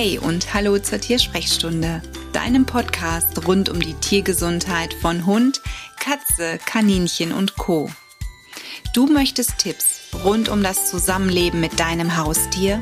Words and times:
Hey 0.00 0.16
und 0.16 0.54
hallo 0.54 0.78
zur 0.78 1.00
Tiersprechstunde, 1.00 2.00
deinem 2.32 2.66
Podcast 2.66 3.48
rund 3.48 3.68
um 3.68 3.80
die 3.80 3.94
Tiergesundheit 3.94 4.94
von 4.94 5.26
Hund, 5.26 5.60
Katze, 5.98 6.60
Kaninchen 6.64 7.32
und 7.32 7.56
Co. 7.56 7.90
Du 8.94 9.06
möchtest 9.06 9.58
Tipps 9.58 10.02
rund 10.22 10.50
um 10.50 10.62
das 10.62 10.88
Zusammenleben 10.88 11.58
mit 11.58 11.80
deinem 11.80 12.16
Haustier? 12.16 12.80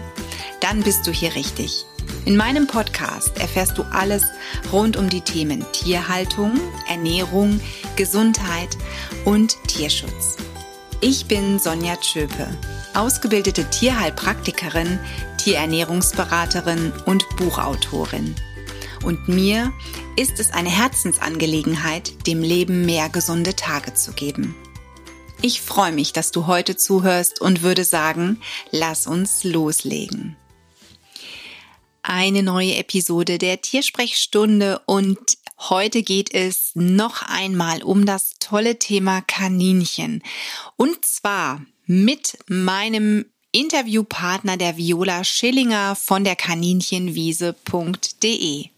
Dann 0.61 0.83
bist 0.83 1.07
du 1.07 1.11
hier 1.11 1.35
richtig. 1.35 1.87
In 2.27 2.37
meinem 2.37 2.67
Podcast 2.67 3.39
erfährst 3.39 3.79
du 3.79 3.85
alles 3.85 4.27
rund 4.71 4.99
um 4.99 5.09
die 5.09 5.23
Themen 5.23 5.65
Tierhaltung, 5.73 6.61
Ernährung, 6.87 7.63
Gesundheit 7.97 8.77
und 9.25 9.57
Tierschutz. 9.69 10.37
Ich 11.01 11.25
bin 11.25 11.59
Sonja 11.59 11.97
Tschöpe, 11.97 12.47
ausgebildete 12.97 13.69
Tierheilpraktikerin, 13.69 14.99
Tierernährungsberaterin 15.39 16.93
und 17.05 17.25
Buchautorin. 17.37 18.35
Und 19.05 19.29
mir 19.29 19.73
ist 20.17 20.41
es 20.41 20.51
eine 20.53 20.71
Herzensangelegenheit, 20.71 22.27
dem 22.27 22.43
Leben 22.43 22.87
mehr 22.87 23.09
gesunde 23.09 23.55
Tage 23.55 23.95
zu 23.95 24.13
geben. 24.13 24.55
Ich 25.43 25.61
freue 25.61 25.93
mich, 25.93 26.13
dass 26.13 26.33
du 26.33 26.47
heute 26.47 26.77
zuhörst 26.77 27.41
und 27.41 27.63
würde 27.63 27.85
sagen, 27.85 28.41
lass 28.71 29.07
uns 29.07 29.45
loslegen. 29.45 30.37
Eine 32.03 32.43
neue 32.43 32.77
Episode 32.77 33.39
der 33.39 33.61
Tiersprechstunde 33.61 34.81
und 34.87 35.19
heute 35.71 36.03
geht 36.03 36.35
es 36.35 36.73
noch 36.75 37.23
einmal 37.23 37.83
um 37.83 38.05
das 38.07 38.35
tolle 38.39 38.79
Thema 38.79 39.23
Kaninchen. 39.23 40.23
Und 40.77 41.05
zwar 41.05 41.63
mit 41.87 42.39
meinem 42.49 43.25
Interviewpartner 43.53 44.57
der 44.57 44.77
Viola 44.77 45.25
Schillinger 45.25 45.97
von 45.97 46.25
der 46.25 46.37
Kaninchenwiese.de. 46.37 48.76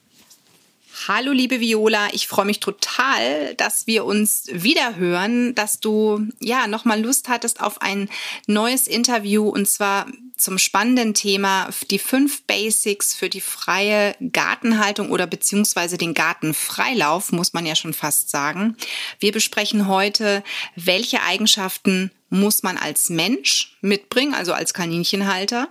Hallo 1.07 1.33
liebe 1.33 1.61
Viola, 1.61 2.09
ich 2.13 2.27
freue 2.27 2.45
mich 2.45 2.61
total, 2.61 3.55
dass 3.55 3.87
wir 3.87 4.05
uns 4.05 4.45
wieder 4.51 4.97
hören, 4.97 5.55
dass 5.55 5.81
du 5.81 6.27
ja 6.41 6.67
nochmal 6.67 7.01
Lust 7.01 7.29
hattest 7.29 7.61
auf 7.61 7.81
ein 7.81 8.11
neues 8.47 8.87
Interview 8.87 9.49
und 9.49 9.69
zwar 9.69 10.07
zum 10.37 10.59
spannenden 10.59 11.15
Thema 11.15 11.71
die 11.91 11.99
fünf 11.99 12.43
Basics 12.45 13.15
für 13.15 13.29
die 13.29 13.41
freie 13.41 14.17
Gartenhaltung 14.33 15.11
oder 15.11 15.27
beziehungsweise 15.27 15.99
den 15.99 16.15
Gartenfreilauf, 16.15 17.33
muss 17.33 17.53
man 17.53 17.65
ja 17.65 17.77
schon 17.77 17.95
fast 17.95 18.31
sagen. 18.31 18.77
Wir 19.21 19.33
besprechen 19.33 19.89
heute, 19.89 20.43
welche 20.75 21.23
Eigenschaften 21.23 22.11
muss 22.31 22.63
man 22.63 22.77
als 22.77 23.09
Mensch 23.09 23.77
mitbringen, 23.81 24.35
also 24.35 24.53
als 24.53 24.75
Kaninchenhalter? 24.75 25.69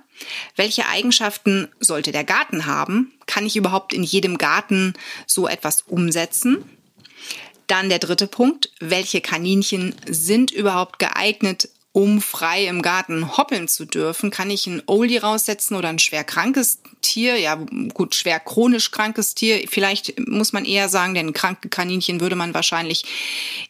Welche 0.56 0.88
Eigenschaften 0.88 1.70
sollte 1.80 2.12
der 2.12 2.23
Garten 2.23 2.66
haben? 2.66 3.14
Kann 3.26 3.46
ich 3.46 3.56
überhaupt 3.56 3.94
in 3.94 4.04
jedem 4.04 4.38
Garten 4.38 4.94
so 5.26 5.48
etwas 5.48 5.84
umsetzen? 5.84 6.64
Dann 7.68 7.90
der 7.90 8.00
dritte 8.00 8.28
Punkt, 8.28 8.72
welche 8.80 9.22
Kaninchen 9.22 9.94
sind 10.08 10.52
überhaupt 10.52 11.00
geeignet, 11.00 11.70
um 11.92 12.22
frei 12.22 12.68
im 12.68 12.84
Garten 12.84 13.38
hoppeln 13.38 13.68
zu 13.68 13.86
dürfen, 13.86 14.30
kann 14.30 14.52
ich 14.52 14.68
ein 14.68 14.84
Oldie 14.86 15.18
raussetzen 15.18 15.76
oder 15.76 15.90
ein 15.90 16.00
schwer 16.00 16.23
krankes 16.23 16.80
Tier, 17.08 17.38
ja 17.38 17.55
gut, 17.94 18.16
schwer 18.16 18.41
chronisch 18.41 18.91
krankes 18.91 19.33
Tier. 19.33 19.63
Vielleicht 19.69 20.19
muss 20.27 20.52
man 20.52 20.66
eher 20.66 20.89
sagen, 20.89 21.14
denn 21.14 21.31
kranke 21.31 21.69
Kaninchen 21.69 22.19
würde 22.19 22.36
man 22.36 22.53
wahrscheinlich 22.53 23.05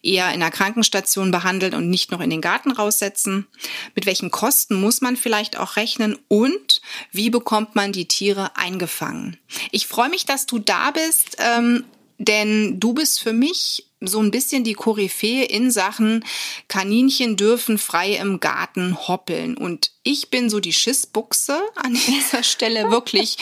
eher 0.02 0.34
in 0.34 0.40
der 0.40 0.50
Krankenstation 0.50 1.30
behandeln 1.30 1.76
und 1.76 1.88
nicht 1.92 2.12
noch 2.12 2.20
in 2.20 2.32
den 2.32 2.42
Garten 2.42 2.72
raussetzen. 2.72 3.46
Mit 3.94 4.08
welchen 4.08 4.32
Kosten 4.32 4.82
muss 4.82 5.02
man 5.02 5.18
vielleicht 5.18 5.60
auch 5.60 5.76
rechnen 5.76 6.18
und 6.28 6.82
wie 7.12 7.30
bekommt 7.30 7.76
man 7.76 7.92
die 7.92 8.08
Tiere 8.08 8.58
eingefangen? 8.58 9.38
Ich 9.72 9.86
freue 9.86 10.10
mich, 10.10 10.26
dass 10.26 10.48
du 10.48 10.58
da 10.58 10.90
bist. 10.90 11.38
Ähm, 11.38 11.84
denn 12.18 12.80
du 12.80 12.94
bist 12.94 13.20
für 13.20 13.34
mich 13.34 13.88
so 14.00 14.20
ein 14.20 14.30
bisschen 14.30 14.64
die 14.64 14.74
Koryphäe 14.74 15.46
in 15.46 15.72
Sachen 15.72 16.24
Kaninchen 16.68 17.36
dürfen 17.36 17.80
frei 17.80 18.14
im 18.14 18.40
Garten 18.40 18.96
hoppeln. 19.08 19.58
Und 19.58 19.92
ich 20.04 20.30
bin 20.30 20.52
so 20.52 20.60
die 20.60 20.74
Schissbuchse 20.74 21.60
an 21.76 21.98
dieser 22.08 22.44
Stelle 22.44 22.92
wirklich 22.92 23.38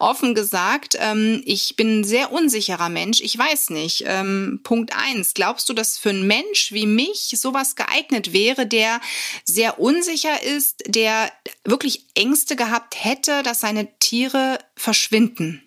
offen 0.00 0.34
gesagt. 0.34 0.96
Ähm, 0.98 1.42
ich 1.46 1.76
bin 1.76 2.00
ein 2.00 2.04
sehr 2.04 2.32
unsicherer 2.32 2.88
Mensch. 2.88 3.20
Ich 3.20 3.38
weiß 3.38 3.70
nicht. 3.70 4.02
Ähm, 4.06 4.60
Punkt 4.64 4.92
eins. 4.96 5.34
Glaubst 5.34 5.68
du, 5.68 5.72
dass 5.72 5.98
für 5.98 6.10
einen 6.10 6.26
Mensch 6.26 6.72
wie 6.72 6.86
mich 6.86 7.34
sowas 7.36 7.76
geeignet 7.76 8.32
wäre, 8.32 8.66
der 8.66 9.00
sehr 9.44 9.78
unsicher 9.78 10.42
ist, 10.42 10.82
der 10.86 11.30
wirklich 11.64 12.06
Ängste 12.14 12.56
gehabt 12.56 13.04
hätte, 13.04 13.44
dass 13.44 13.60
seine 13.60 13.86
Tiere 14.00 14.58
verschwinden? 14.74 15.62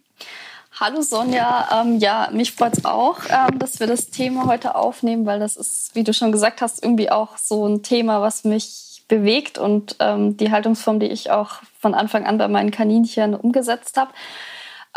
Hallo 0.77 1.01
Sonja, 1.01 1.69
ähm, 1.71 1.99
ja, 1.99 2.27
mich 2.33 2.51
freut 2.51 2.77
es 2.77 2.83
auch, 2.83 3.19
ähm, 3.29 3.59
dass 3.59 3.79
wir 3.79 3.87
das 3.87 4.09
Thema 4.09 4.45
heute 4.45 4.75
aufnehmen, 4.75 5.25
weil 5.25 5.39
das 5.39 5.55
ist, 5.55 5.95
wie 5.95 6.03
du 6.03 6.13
schon 6.13 6.33
gesagt 6.33 6.61
hast, 6.61 6.83
irgendwie 6.83 7.09
auch 7.09 7.37
so 7.37 7.65
ein 7.65 7.81
Thema, 7.81 8.21
was 8.21 8.43
mich 8.43 9.01
bewegt 9.07 9.57
und 9.57 9.95
ähm, 9.99 10.35
die 10.35 10.51
Haltungsform, 10.51 10.99
die 10.99 11.05
ich 11.05 11.31
auch 11.31 11.61
von 11.79 11.93
Anfang 11.93 12.25
an 12.25 12.37
bei 12.37 12.49
meinen 12.49 12.71
Kaninchen 12.71 13.35
umgesetzt 13.35 13.95
habe. 13.95 14.11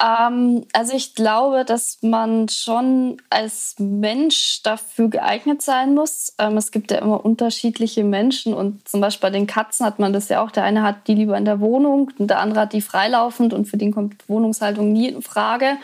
Ähm, 0.01 0.65
also 0.73 0.95
ich 0.95 1.15
glaube, 1.15 1.65
dass 1.65 1.99
man 2.03 2.49
schon 2.49 3.21
als 3.31 3.75
Mensch 3.79 4.63
dafür 4.63 5.09
geeignet 5.09 5.63
sein 5.63 5.95
muss. 5.95 6.35
Ähm, 6.39 6.57
es 6.57 6.71
gibt 6.71 6.91
ja 6.91 6.99
immer 6.99 7.25
unterschiedliche 7.25 8.05
Menschen 8.05 8.55
und 8.55 8.89
zum 8.89 9.01
Beispiel 9.01 9.31
bei 9.31 9.37
den 9.37 9.47
Katzen 9.47 9.85
hat 9.85 9.99
man 9.99 10.13
das 10.13 10.29
ja 10.29 10.43
auch. 10.43 10.51
Der 10.51 10.65
eine 10.65 10.83
hat 10.83 11.09
die 11.09 11.15
lieber 11.15 11.37
in 11.37 11.45
der 11.45 11.61
Wohnung 11.61 12.11
und 12.19 12.29
der 12.29 12.39
andere 12.39 12.61
hat 12.61 12.73
die 12.73 12.81
freilaufend 12.81 13.53
und 13.53 13.67
für 13.67 13.77
den 13.77 13.93
kommt 13.93 14.29
Wohnungshaltung 14.29 14.93
nie 14.93 15.09
in 15.09 15.23
Frage. 15.23 15.79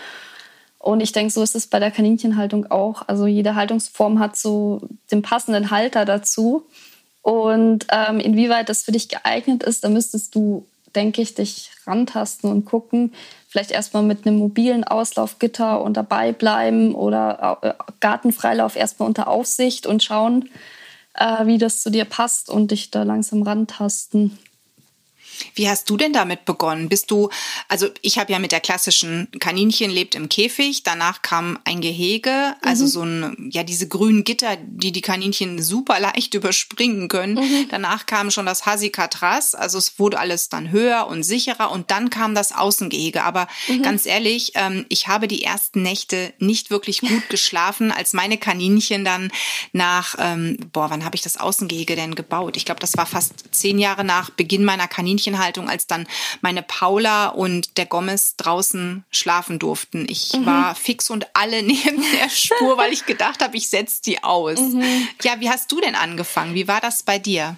Und 0.79 1.01
ich 1.01 1.13
denke, 1.13 1.33
so 1.33 1.43
ist 1.43 1.57
es 1.57 1.67
bei 1.67 1.81
der 1.81 1.91
Kaninchenhaltung 1.91 2.71
auch. 2.71 3.09
Also 3.09 3.27
jede 3.27 3.55
Haltungsform 3.55 4.19
hat 4.21 4.37
so 4.37 4.83
den 5.11 5.23
passenden 5.23 5.71
Halter 5.71 6.05
dazu. 6.05 6.67
Und 7.23 7.87
ähm, 7.91 8.21
inwieweit 8.21 8.69
das 8.69 8.83
für 8.83 8.93
dich 8.93 9.09
geeignet 9.09 9.63
ist, 9.63 9.83
da 9.83 9.89
müsstest 9.89 10.35
du, 10.35 10.67
denke 10.95 11.23
ich, 11.23 11.35
dich 11.35 11.71
rantasten 11.87 12.51
und 12.51 12.67
gucken, 12.67 13.15
vielleicht 13.55 13.71
erstmal 13.71 14.03
mit 14.03 14.27
einem 14.27 14.39
mobilen 14.39 14.83
Auslaufgitter 14.83 15.81
und 15.81 15.97
dabei 15.97 16.33
bleiben 16.33 16.93
oder 16.93 17.61
äh, 17.63 17.73
Gartenfreilauf 18.01 18.75
erstmal 18.75 19.07
unter 19.07 19.29
Aufsicht 19.29 19.87
und 19.87 20.03
schauen, 20.03 20.51
äh, 21.15 21.47
wie 21.47 21.57
das 21.57 21.81
zu 21.81 21.91
dir 21.91 22.05
passt 22.05 22.51
und 22.51 22.73
dich 22.73 22.91
da 22.91 23.05
langsam 23.05 23.43
rantasten. 23.43 24.37
Wie 25.55 25.69
hast 25.69 25.89
du 25.91 25.97
denn 25.97 26.13
damit 26.13 26.45
begonnen? 26.45 26.89
Bist 26.89 27.11
du, 27.11 27.31
also 27.69 27.89
ich 28.03 28.19
habe 28.19 28.33
ja 28.33 28.39
mit 28.39 28.53
der 28.53 28.61
klassischen 28.61 29.29
Kaninchen 29.41 29.91
lebt 29.91 30.15
im 30.15 30.29
Käfig, 30.29 30.83
danach 30.83 31.23
kam 31.23 31.59
ein 31.65 31.81
Gehege, 31.81 32.55
also 32.63 32.85
mhm. 32.85 32.89
so 32.89 33.03
ein, 33.03 33.51
ja, 33.53 33.63
diese 33.63 33.89
grünen 33.89 34.25
Gitter, 34.25 34.57
die 34.57 34.93
die 34.93 35.01
Kaninchen 35.01 35.63
super 35.63 36.01
leicht 36.01 36.35
überspringen 36.35 37.09
können. 37.09 37.35
Mhm. 37.35 37.69
Danach 37.71 38.07
kam 38.07 38.31
schon 38.31 38.47
das 38.47 38.67
Hasikatras, 38.67 39.55
also 39.55 39.79
es 39.79 39.99
wurde 39.99 40.19
alles 40.19 40.49
dann 40.49 40.71
höher 40.71 41.07
und 41.07 41.23
sicherer 41.23 41.71
und 41.71 41.91
dann 41.91 42.11
kam 42.11 42.35
das 42.35 42.53
Außengehege. 42.53 43.23
Aber 43.23 43.49
mhm. 43.69 43.83
ganz 43.83 44.07
ehrlich, 44.07 44.53
ähm, 44.55 44.87
ich 44.89 45.09
habe 45.09 45.29
die 45.29 45.43
ersten 45.43 45.83
Nächte 45.83 46.33
nicht 46.39 46.71
wirklich 46.71 47.01
gut 47.01 47.29
geschlafen, 47.29 47.93
als 47.93 48.13
meine 48.13 48.39
Kaninchen 48.39 49.05
dann 49.05 49.31
nach, 49.73 50.17
ähm, 50.19 50.59
boah, 50.73 50.91
wann 50.91 51.05
habe 51.05 51.17
ich 51.17 51.23
das 51.23 51.37
Außengehege 51.37 51.97
denn 51.97 52.15
gebaut? 52.15 52.57
Ich 52.57 52.65
glaube, 52.65 52.81
das 52.81 52.97
war 52.97 53.07
fast 53.07 53.45
zehn 53.51 53.79
Jahre 53.79 54.05
nach 54.05 54.31
Beginn 54.31 54.65
meiner 54.65 54.89
Kaninchen 54.89 55.24
Hähnchenhaltung, 55.25 55.69
als 55.69 55.87
dann 55.87 56.07
meine 56.41 56.63
Paula 56.63 57.29
und 57.29 57.77
der 57.79 57.87
Gomez 57.87 58.37
draußen 58.37 59.05
schlafen 59.11 59.59
durften. 59.59 60.07
Ich 60.09 60.33
mhm. 60.35 60.47
war 60.47 60.75
fix 60.75 61.11
und 61.11 61.27
alle 61.35 61.63
neben 61.63 62.05
der 62.13 62.29
Spur, 62.29 62.77
weil 62.77 62.93
ich 62.93 63.07
gedacht 63.07 63.43
habe, 63.43 63.57
ich 63.57 63.69
setze 63.69 64.03
die 64.03 64.23
aus. 64.23 64.59
Mhm. 64.59 65.09
Ja, 65.23 65.41
wie 65.41 65.51
hast 65.51 65.71
du 65.73 65.81
denn 65.81 65.95
angefangen? 65.95 66.55
Wie 66.55 66.69
war 66.69 66.81
das 66.81 67.03
bei 67.03 67.19
dir? 67.19 67.57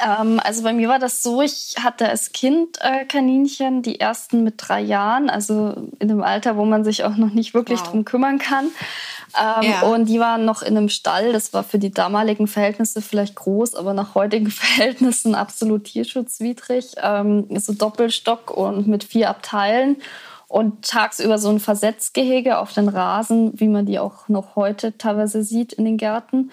Ähm, 0.00 0.40
also 0.42 0.62
bei 0.62 0.72
mir 0.72 0.88
war 0.88 0.98
das 0.98 1.22
so, 1.22 1.42
ich 1.42 1.76
hatte 1.82 2.08
als 2.08 2.32
Kind 2.32 2.78
äh, 2.80 3.04
Kaninchen, 3.04 3.82
die 3.82 4.00
ersten 4.00 4.42
mit 4.42 4.54
drei 4.58 4.80
Jahren, 4.80 5.30
also 5.30 5.74
in 5.98 6.08
dem 6.08 6.22
Alter, 6.22 6.56
wo 6.56 6.64
man 6.64 6.84
sich 6.84 7.04
auch 7.04 7.16
noch 7.16 7.32
nicht 7.32 7.54
wirklich 7.54 7.80
wow. 7.80 7.90
drum 7.90 8.04
kümmern 8.04 8.38
kann. 8.38 8.66
Ähm, 9.36 9.70
ja. 9.70 9.82
Und 9.82 10.06
die 10.06 10.20
waren 10.20 10.44
noch 10.44 10.62
in 10.62 10.76
einem 10.76 10.88
Stall. 10.88 11.32
Das 11.32 11.52
war 11.52 11.64
für 11.64 11.78
die 11.78 11.90
damaligen 11.90 12.46
Verhältnisse 12.46 13.02
vielleicht 13.02 13.34
groß, 13.34 13.74
aber 13.74 13.94
nach 13.94 14.14
heutigen 14.14 14.50
Verhältnissen 14.50 15.34
absolut 15.34 15.84
tierschutzwidrig. 15.84 16.94
Ähm, 17.02 17.46
so 17.58 17.72
Doppelstock 17.72 18.50
und 18.50 18.86
mit 18.86 19.04
vier 19.04 19.30
Abteilen. 19.30 19.96
Und 20.46 20.84
tagsüber 20.84 21.38
so 21.38 21.48
ein 21.48 21.58
Versetzgehege 21.58 22.58
auf 22.58 22.72
den 22.72 22.88
Rasen, 22.88 23.58
wie 23.58 23.66
man 23.66 23.86
die 23.86 23.98
auch 23.98 24.28
noch 24.28 24.54
heute 24.54 24.96
teilweise 24.96 25.42
sieht 25.42 25.72
in 25.72 25.84
den 25.84 25.96
Gärten. 25.96 26.52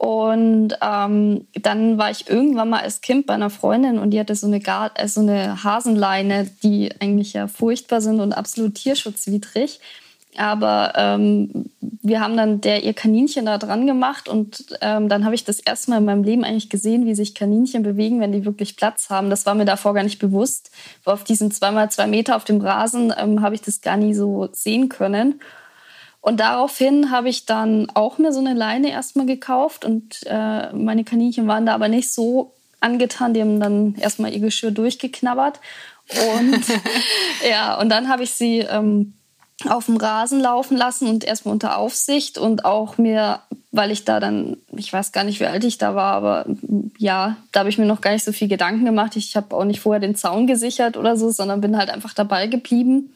Und 0.00 0.78
ähm, 0.80 1.46
dann 1.52 1.98
war 1.98 2.10
ich 2.10 2.30
irgendwann 2.30 2.70
mal 2.70 2.80
als 2.80 3.02
Kind 3.02 3.26
bei 3.26 3.34
einer 3.34 3.50
Freundin 3.50 3.98
und 3.98 4.12
die 4.12 4.18
hatte 4.18 4.34
so 4.34 4.46
eine, 4.46 4.58
Gar 4.58 4.92
äh, 4.94 5.06
so 5.06 5.20
eine 5.20 5.62
Hasenleine, 5.62 6.50
die 6.62 6.90
eigentlich 7.00 7.34
ja 7.34 7.48
furchtbar 7.48 8.00
sind 8.00 8.18
und 8.18 8.32
absolut 8.32 8.76
tierschutzwidrig. 8.76 9.78
Aber 10.38 10.94
ähm, 10.96 11.66
wir 11.80 12.22
haben 12.22 12.34
dann 12.34 12.62
der 12.62 12.82
ihr 12.82 12.94
Kaninchen 12.94 13.44
da 13.44 13.58
dran 13.58 13.86
gemacht 13.86 14.26
und 14.26 14.74
ähm, 14.80 15.10
dann 15.10 15.26
habe 15.26 15.34
ich 15.34 15.44
das 15.44 15.60
erste 15.60 15.90
Mal 15.90 15.98
in 15.98 16.06
meinem 16.06 16.24
Leben 16.24 16.44
eigentlich 16.44 16.70
gesehen, 16.70 17.04
wie 17.04 17.14
sich 17.14 17.34
Kaninchen 17.34 17.82
bewegen, 17.82 18.20
wenn 18.20 18.32
die 18.32 18.46
wirklich 18.46 18.76
Platz 18.76 19.10
haben. 19.10 19.28
Das 19.28 19.44
war 19.44 19.54
mir 19.54 19.66
davor 19.66 19.92
gar 19.92 20.04
nicht 20.04 20.18
bewusst. 20.18 20.70
Auf 21.04 21.24
diesen 21.24 21.50
zweimal 21.50 21.90
zwei 21.90 22.06
Meter 22.06 22.36
auf 22.36 22.44
dem 22.44 22.62
Rasen 22.62 23.12
ähm, 23.18 23.42
habe 23.42 23.54
ich 23.54 23.60
das 23.60 23.82
gar 23.82 23.98
nie 23.98 24.14
so 24.14 24.48
sehen 24.52 24.88
können. 24.88 25.40
Und 26.20 26.38
daraufhin 26.40 27.10
habe 27.10 27.28
ich 27.28 27.46
dann 27.46 27.88
auch 27.94 28.18
mir 28.18 28.32
so 28.32 28.40
eine 28.40 28.54
Leine 28.54 28.90
erstmal 28.90 29.26
gekauft 29.26 29.84
und 29.84 30.20
äh, 30.26 30.72
meine 30.72 31.04
Kaninchen 31.04 31.46
waren 31.46 31.64
da 31.64 31.74
aber 31.74 31.88
nicht 31.88 32.12
so 32.12 32.52
angetan. 32.80 33.32
Die 33.32 33.40
haben 33.40 33.58
dann 33.58 33.94
erstmal 33.94 34.32
ihr 34.32 34.40
Geschirr 34.40 34.70
durchgeknabbert. 34.70 35.60
Und 36.36 36.62
ja, 37.50 37.80
und 37.80 37.88
dann 37.88 38.08
habe 38.08 38.24
ich 38.24 38.32
sie 38.32 38.58
ähm, 38.58 39.14
auf 39.66 39.86
dem 39.86 39.96
Rasen 39.96 40.40
laufen 40.40 40.76
lassen 40.76 41.08
und 41.08 41.24
erstmal 41.24 41.54
unter 41.54 41.78
Aufsicht 41.78 42.36
und 42.36 42.66
auch 42.66 42.98
mir, 42.98 43.40
weil 43.72 43.90
ich 43.90 44.04
da 44.04 44.20
dann, 44.20 44.58
ich 44.76 44.92
weiß 44.92 45.12
gar 45.12 45.24
nicht, 45.24 45.40
wie 45.40 45.46
alt 45.46 45.64
ich 45.64 45.78
da 45.78 45.94
war, 45.94 46.12
aber 46.14 46.46
ja, 46.98 47.36
da 47.52 47.60
habe 47.60 47.70
ich 47.70 47.78
mir 47.78 47.86
noch 47.86 48.00
gar 48.02 48.12
nicht 48.12 48.24
so 48.24 48.32
viel 48.32 48.48
Gedanken 48.48 48.84
gemacht. 48.84 49.16
Ich 49.16 49.36
habe 49.36 49.56
auch 49.56 49.64
nicht 49.64 49.80
vorher 49.80 50.00
den 50.00 50.16
Zaun 50.16 50.46
gesichert 50.46 50.98
oder 50.98 51.16
so, 51.16 51.30
sondern 51.30 51.62
bin 51.62 51.78
halt 51.78 51.88
einfach 51.88 52.12
dabei 52.12 52.46
geblieben 52.46 53.10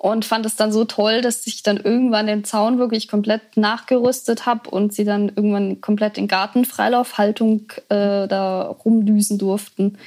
und 0.00 0.24
fand 0.24 0.46
es 0.46 0.56
dann 0.56 0.72
so 0.72 0.86
toll, 0.86 1.20
dass 1.20 1.46
ich 1.46 1.62
dann 1.62 1.76
irgendwann 1.76 2.26
den 2.26 2.42
Zaun 2.42 2.78
wirklich 2.78 3.06
komplett 3.06 3.58
nachgerüstet 3.58 4.46
habe 4.46 4.70
und 4.70 4.94
sie 4.94 5.04
dann 5.04 5.28
irgendwann 5.28 5.82
komplett 5.82 6.16
in 6.16 6.26
Gartenfreilaufhaltung 6.26 7.70
äh, 7.90 8.26
da 8.26 8.62
rumdüsen 8.62 9.36
durften. 9.36 9.98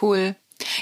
Cool. 0.00 0.36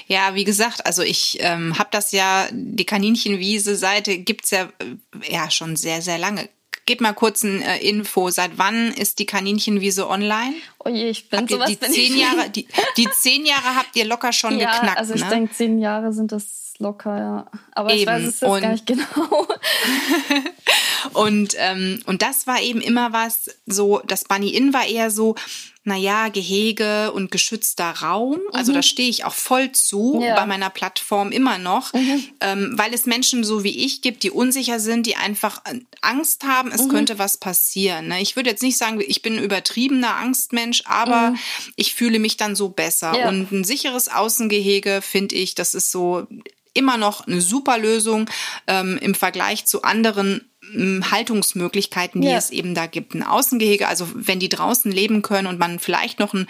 Ja, 0.07 0.35
wie 0.35 0.45
gesagt, 0.45 0.85
also 0.85 1.01
ich 1.01 1.39
ähm, 1.41 1.79
habe 1.79 1.89
das 1.91 2.13
ja, 2.13 2.47
die 2.53 2.85
Kaninchenwiese-Seite 2.85 4.19
gibt's 4.19 4.51
ja, 4.51 4.65
äh, 4.65 5.33
ja 5.33 5.51
schon 5.51 5.75
sehr, 5.75 6.03
sehr 6.03 6.19
lange. 6.19 6.51
Gib 6.85 7.01
mal 7.01 7.15
kurz 7.15 7.43
ein 7.43 7.63
äh, 7.63 7.79
Info. 7.79 8.29
Seit 8.29 8.59
wann 8.59 8.93
ist 8.93 9.19
die 9.19 9.27
Kaninchenwiese 9.27 10.11
online? 10.11 10.53
Oh 10.85 10.89
je, 10.89 11.11
ich 11.11 11.29
bin 11.29 11.41
habt 11.41 11.51
sowas 11.51 11.69
die 11.69 11.79
zehn 11.79 12.17
Jahre, 12.19 12.51
die, 12.51 12.67
die 12.97 13.09
zehn 13.11 13.47
Jahre 13.47 13.77
habt 13.77 13.95
ihr 13.95 14.05
locker 14.05 14.33
schon 14.33 14.59
ja, 14.59 14.73
geknackt. 14.73 14.99
Also 14.99 15.15
ich 15.15 15.23
ne? 15.23 15.31
denke, 15.31 15.55
zehn 15.55 15.79
Jahre 15.79 16.13
sind 16.13 16.33
das 16.33 16.75
locker, 16.79 17.19
ja. 17.19 17.47
Aber 17.73 17.91
Eben. 17.91 18.01
ich 18.01 18.07
weiß 18.07 18.23
es 18.23 18.41
jetzt 18.41 18.51
und, 18.51 18.61
gar 18.61 18.73
nicht 18.73 18.87
genau. 18.87 19.47
und, 21.15 21.55
ähm, 21.57 22.03
und 22.07 22.23
das 22.23 22.47
war 22.47 22.61
eben 22.61 22.81
immer 22.81 23.13
was, 23.13 23.51
so, 23.67 24.01
das 24.07 24.25
Bunny 24.25 24.51
Inn 24.51 24.73
war 24.73 24.87
eher 24.87 25.11
so, 25.11 25.35
naja, 25.85 26.29
Gehege 26.29 27.11
und 27.13 27.33
geschützter 27.33 27.91
Raum. 27.91 28.39
Also 28.53 28.71
mhm. 28.71 28.77
da 28.77 28.83
stehe 28.83 29.09
ich 29.09 29.25
auch 29.25 29.35
voll 29.35 29.73
zu 29.73 30.21
ja. 30.23 30.37
bei 30.37 30.47
meiner 30.47 30.71
Plattform 30.71 31.33
immer 31.33 31.59
noch, 31.59 31.93
mhm. 31.93 32.25
ähm, 32.41 32.75
weil 32.77 32.95
es 32.95 33.07
Menschen 33.07 33.43
so 33.43 33.65
wie 33.65 33.85
ich 33.85 34.01
gibt, 34.01 34.23
die 34.23 34.31
unsicher 34.31 34.79
sind, 34.79 35.07
die 35.07 35.17
einfach 35.17 35.61
äh, 35.65 35.81
Angst 36.01 36.45
haben, 36.45 36.71
es 36.71 36.85
mhm. 36.85 36.89
könnte 36.89 37.19
was 37.19 37.37
passieren. 37.37 38.09
Ne? 38.09 38.23
Ich 38.23 38.37
würde 38.37 38.51
jetzt 38.51 38.63
nicht 38.63 38.79
sagen, 38.79 39.01
ich 39.05 39.23
bin 39.23 39.37
ein 39.37 39.45
übertriebener 39.45 40.15
Angstmensch, 40.17 40.72
aber 40.87 41.31
mhm. 41.31 41.39
ich 41.77 41.95
fühle 41.95 42.19
mich 42.19 42.37
dann 42.37 42.57
so 42.57 42.69
besser. 42.69 43.17
Ja. 43.17 43.29
Und 43.29 43.53
ein 43.53 43.65
sicheres 43.65 44.09
Außengehege, 44.09 45.01
finde 45.03 45.35
ich, 45.35 45.55
das 45.55 45.75
ist 45.75 45.91
so 45.91 46.27
immer 46.75 46.97
noch 46.97 47.27
eine 47.27 47.41
super 47.41 47.79
Lösung 47.79 48.29
ähm, 48.67 48.99
im 49.01 49.15
Vergleich 49.15 49.67
zu 49.67 49.83
anderen 49.83 50.49
Haltungsmöglichkeiten, 50.75 52.23
die 52.23 52.29
ja. 52.29 52.39
es 52.39 52.51
eben 52.51 52.75
da 52.75 52.87
gibt. 52.87 53.15
Ein 53.15 53.23
Außengehege, 53.23 53.89
also 53.89 54.09
wenn 54.15 54.39
die 54.39 54.49
draußen 54.49 54.91
leben 54.91 55.23
können 55.23 55.47
und 55.47 55.59
man 55.59 55.79
vielleicht 55.79 56.19
noch 56.19 56.33
ein, 56.33 56.49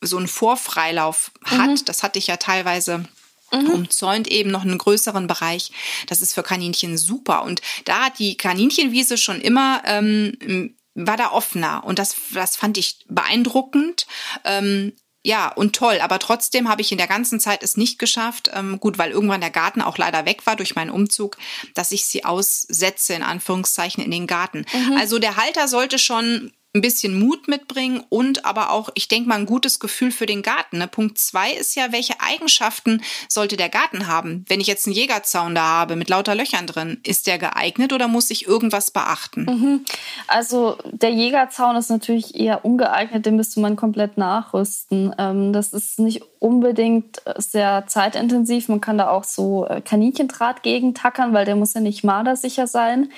so 0.00 0.16
einen 0.16 0.28
Vorfreilauf 0.28 1.32
hat, 1.44 1.70
mhm. 1.70 1.84
das 1.84 2.02
hatte 2.02 2.18
ich 2.18 2.26
ja 2.26 2.36
teilweise 2.36 3.04
mhm. 3.52 3.70
umzäunt 3.70 4.28
eben 4.28 4.50
noch 4.50 4.62
einen 4.62 4.78
größeren 4.78 5.26
Bereich. 5.26 5.72
Das 6.06 6.22
ist 6.22 6.34
für 6.34 6.42
Kaninchen 6.42 6.96
super. 6.96 7.42
Und 7.42 7.62
da 7.84 8.06
hat 8.06 8.18
die 8.18 8.36
Kaninchenwiese 8.36 9.18
schon 9.18 9.40
immer 9.40 9.82
ähm, 9.86 10.76
war 10.94 11.16
da 11.16 11.32
offener 11.32 11.84
und 11.84 11.98
das, 11.98 12.16
das 12.32 12.56
fand 12.56 12.78
ich 12.78 13.04
beeindruckend. 13.08 14.06
Ähm, 14.44 14.92
ja, 15.26 15.48
und 15.48 15.74
toll. 15.74 16.00
Aber 16.02 16.18
trotzdem 16.18 16.68
habe 16.68 16.82
ich 16.82 16.92
in 16.92 16.98
der 16.98 17.06
ganzen 17.06 17.40
Zeit 17.40 17.62
es 17.62 17.78
nicht 17.78 17.98
geschafft, 17.98 18.50
ähm, 18.52 18.78
gut, 18.78 18.98
weil 18.98 19.10
irgendwann 19.10 19.40
der 19.40 19.50
Garten 19.50 19.80
auch 19.80 19.96
leider 19.96 20.26
weg 20.26 20.46
war 20.46 20.54
durch 20.54 20.74
meinen 20.74 20.90
Umzug, 20.90 21.38
dass 21.72 21.92
ich 21.92 22.04
sie 22.04 22.26
aussetze, 22.26 23.14
in 23.14 23.22
Anführungszeichen, 23.22 24.04
in 24.04 24.10
den 24.10 24.26
Garten. 24.26 24.66
Mhm. 24.72 24.98
Also 24.98 25.18
der 25.18 25.36
Halter 25.36 25.66
sollte 25.66 25.98
schon 25.98 26.52
ein 26.74 26.80
bisschen 26.80 27.18
Mut 27.18 27.46
mitbringen 27.46 28.02
und 28.08 28.44
aber 28.44 28.70
auch, 28.70 28.90
ich 28.94 29.06
denke 29.06 29.28
mal, 29.28 29.36
ein 29.36 29.46
gutes 29.46 29.78
Gefühl 29.78 30.10
für 30.10 30.26
den 30.26 30.42
Garten. 30.42 30.78
Ne? 30.78 30.88
Punkt 30.88 31.18
zwei 31.18 31.52
ist 31.52 31.76
ja, 31.76 31.92
welche 31.92 32.20
Eigenschaften 32.20 33.00
sollte 33.28 33.56
der 33.56 33.68
Garten 33.68 34.08
haben? 34.08 34.44
Wenn 34.48 34.60
ich 34.60 34.66
jetzt 34.66 34.86
einen 34.86 34.96
Jägerzaun 34.96 35.54
da 35.54 35.62
habe 35.62 35.94
mit 35.94 36.08
lauter 36.08 36.34
Löchern 36.34 36.66
drin, 36.66 37.00
ist 37.06 37.28
der 37.28 37.38
geeignet 37.38 37.92
oder 37.92 38.08
muss 38.08 38.30
ich 38.30 38.48
irgendwas 38.48 38.90
beachten? 38.90 39.44
Mhm. 39.44 39.84
Also 40.26 40.76
der 40.90 41.10
Jägerzaun 41.10 41.76
ist 41.76 41.90
natürlich 41.90 42.34
eher 42.34 42.64
ungeeignet, 42.64 43.24
den 43.24 43.36
müsste 43.36 43.60
man 43.60 43.76
komplett 43.76 44.18
nachrüsten. 44.18 45.14
Ähm, 45.16 45.52
das 45.52 45.72
ist 45.72 46.00
nicht 46.00 46.22
unbedingt 46.40 47.22
sehr 47.36 47.84
zeitintensiv. 47.86 48.68
Man 48.68 48.80
kann 48.80 48.98
da 48.98 49.10
auch 49.10 49.24
so 49.24 49.64
äh, 49.66 49.80
Kaninchendraht 49.80 50.64
gegen 50.64 50.92
tackern, 50.92 51.32
weil 51.32 51.44
der 51.44 51.54
muss 51.54 51.74
ja 51.74 51.80
nicht 51.80 52.02
mardersicher 52.02 52.66
sein. 52.66 53.10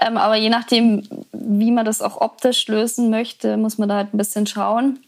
Ähm, 0.00 0.16
aber 0.16 0.36
je 0.36 0.48
nachdem, 0.48 1.02
wie 1.32 1.70
man 1.70 1.84
das 1.84 2.02
auch 2.02 2.20
optisch 2.20 2.68
lösen 2.68 3.10
möchte, 3.10 3.56
muss 3.56 3.78
man 3.78 3.88
da 3.88 3.96
halt 3.96 4.14
ein 4.14 4.18
bisschen 4.18 4.46
schauen. 4.46 5.00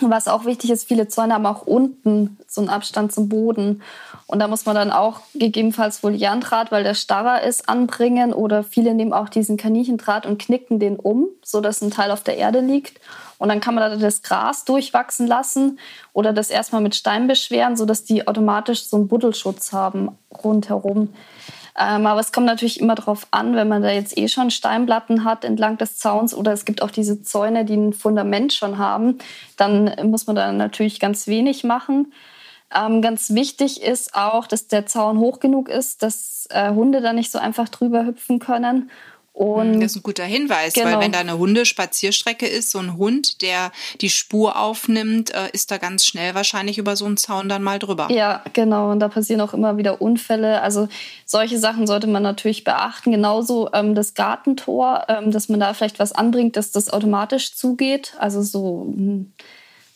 Was 0.00 0.26
auch 0.26 0.44
wichtig 0.44 0.70
ist, 0.70 0.88
viele 0.88 1.06
Zäune 1.06 1.34
haben 1.34 1.46
auch 1.46 1.62
unten 1.62 2.36
so 2.48 2.60
einen 2.60 2.68
Abstand 2.68 3.12
zum 3.12 3.28
Boden. 3.28 3.80
Und 4.26 4.40
da 4.40 4.48
muss 4.48 4.66
man 4.66 4.74
dann 4.74 4.90
auch 4.90 5.20
gegebenenfalls 5.34 5.98
Foliandraht, 5.98 6.72
weil 6.72 6.82
der 6.82 6.94
starrer 6.94 7.42
ist, 7.44 7.68
anbringen. 7.68 8.32
Oder 8.32 8.64
viele 8.64 8.92
nehmen 8.92 9.12
auch 9.12 9.28
diesen 9.28 9.56
Kaninchendraht 9.56 10.26
und 10.26 10.40
knicken 10.40 10.80
den 10.80 10.96
um, 10.96 11.28
sodass 11.44 11.80
ein 11.80 11.92
Teil 11.92 12.10
auf 12.10 12.24
der 12.24 12.36
Erde 12.38 12.58
liegt. 12.58 13.00
Und 13.38 13.50
dann 13.50 13.60
kann 13.60 13.76
man 13.76 13.88
da 13.88 13.96
das 13.96 14.22
Gras 14.22 14.64
durchwachsen 14.64 15.28
lassen 15.28 15.78
oder 16.12 16.32
das 16.32 16.50
erstmal 16.50 16.80
mit 16.80 16.96
Stein 16.96 17.28
beschweren, 17.28 17.76
sodass 17.76 18.04
die 18.04 18.26
automatisch 18.26 18.86
so 18.86 18.96
einen 18.96 19.06
Buddelschutz 19.06 19.72
haben 19.72 20.18
rundherum. 20.42 21.10
Ähm, 21.76 22.06
aber 22.06 22.20
es 22.20 22.32
kommt 22.32 22.46
natürlich 22.46 22.80
immer 22.80 22.94
darauf 22.94 23.26
an, 23.32 23.56
wenn 23.56 23.68
man 23.68 23.82
da 23.82 23.90
jetzt 23.90 24.16
eh 24.16 24.28
schon 24.28 24.50
Steinplatten 24.50 25.24
hat 25.24 25.44
entlang 25.44 25.76
des 25.76 25.98
Zauns 25.98 26.32
oder 26.34 26.52
es 26.52 26.64
gibt 26.64 26.82
auch 26.82 26.90
diese 26.90 27.22
Zäune, 27.22 27.64
die 27.64 27.76
ein 27.76 27.92
Fundament 27.92 28.52
schon 28.52 28.78
haben, 28.78 29.18
dann 29.56 29.92
muss 30.04 30.26
man 30.26 30.36
da 30.36 30.52
natürlich 30.52 31.00
ganz 31.00 31.26
wenig 31.26 31.64
machen. 31.64 32.12
Ähm, 32.74 33.02
ganz 33.02 33.30
wichtig 33.30 33.82
ist 33.82 34.14
auch, 34.14 34.46
dass 34.46 34.68
der 34.68 34.86
Zaun 34.86 35.18
hoch 35.18 35.40
genug 35.40 35.68
ist, 35.68 36.02
dass 36.02 36.46
äh, 36.50 36.70
Hunde 36.70 37.00
da 37.00 37.12
nicht 37.12 37.30
so 37.30 37.38
einfach 37.38 37.68
drüber 37.68 38.06
hüpfen 38.06 38.38
können 38.38 38.90
und 39.34 39.80
das 39.80 39.90
ist 39.90 39.96
ein 39.96 40.02
guter 40.04 40.22
Hinweis, 40.22 40.74
genau. 40.74 40.86
weil 40.86 41.00
wenn 41.00 41.10
da 41.10 41.18
eine 41.18 41.36
Hundespazierstrecke 41.36 42.46
ist, 42.46 42.70
so 42.70 42.78
ein 42.78 42.96
Hund, 42.96 43.42
der 43.42 43.72
die 44.00 44.08
Spur 44.08 44.56
aufnimmt, 44.56 45.34
äh, 45.34 45.50
ist 45.52 45.72
da 45.72 45.78
ganz 45.78 46.06
schnell 46.06 46.36
wahrscheinlich 46.36 46.78
über 46.78 46.94
so 46.94 47.04
einen 47.04 47.16
Zaun 47.16 47.48
dann 47.48 47.64
mal 47.64 47.80
drüber. 47.80 48.06
Ja, 48.12 48.44
genau. 48.52 48.92
Und 48.92 49.00
da 49.00 49.08
passieren 49.08 49.40
auch 49.40 49.52
immer 49.52 49.76
wieder 49.76 50.00
Unfälle. 50.00 50.62
Also 50.62 50.88
solche 51.26 51.58
Sachen 51.58 51.88
sollte 51.88 52.06
man 52.06 52.22
natürlich 52.22 52.62
beachten. 52.62 53.10
Genauso 53.10 53.70
ähm, 53.72 53.96
das 53.96 54.14
Gartentor, 54.14 55.06
ähm, 55.08 55.32
dass 55.32 55.48
man 55.48 55.58
da 55.58 55.74
vielleicht 55.74 55.98
was 55.98 56.12
anbringt, 56.12 56.56
dass 56.56 56.70
das 56.70 56.88
automatisch 56.88 57.56
zugeht. 57.56 58.14
Also 58.20 58.40
so 58.40 58.86
hm, 58.94 59.32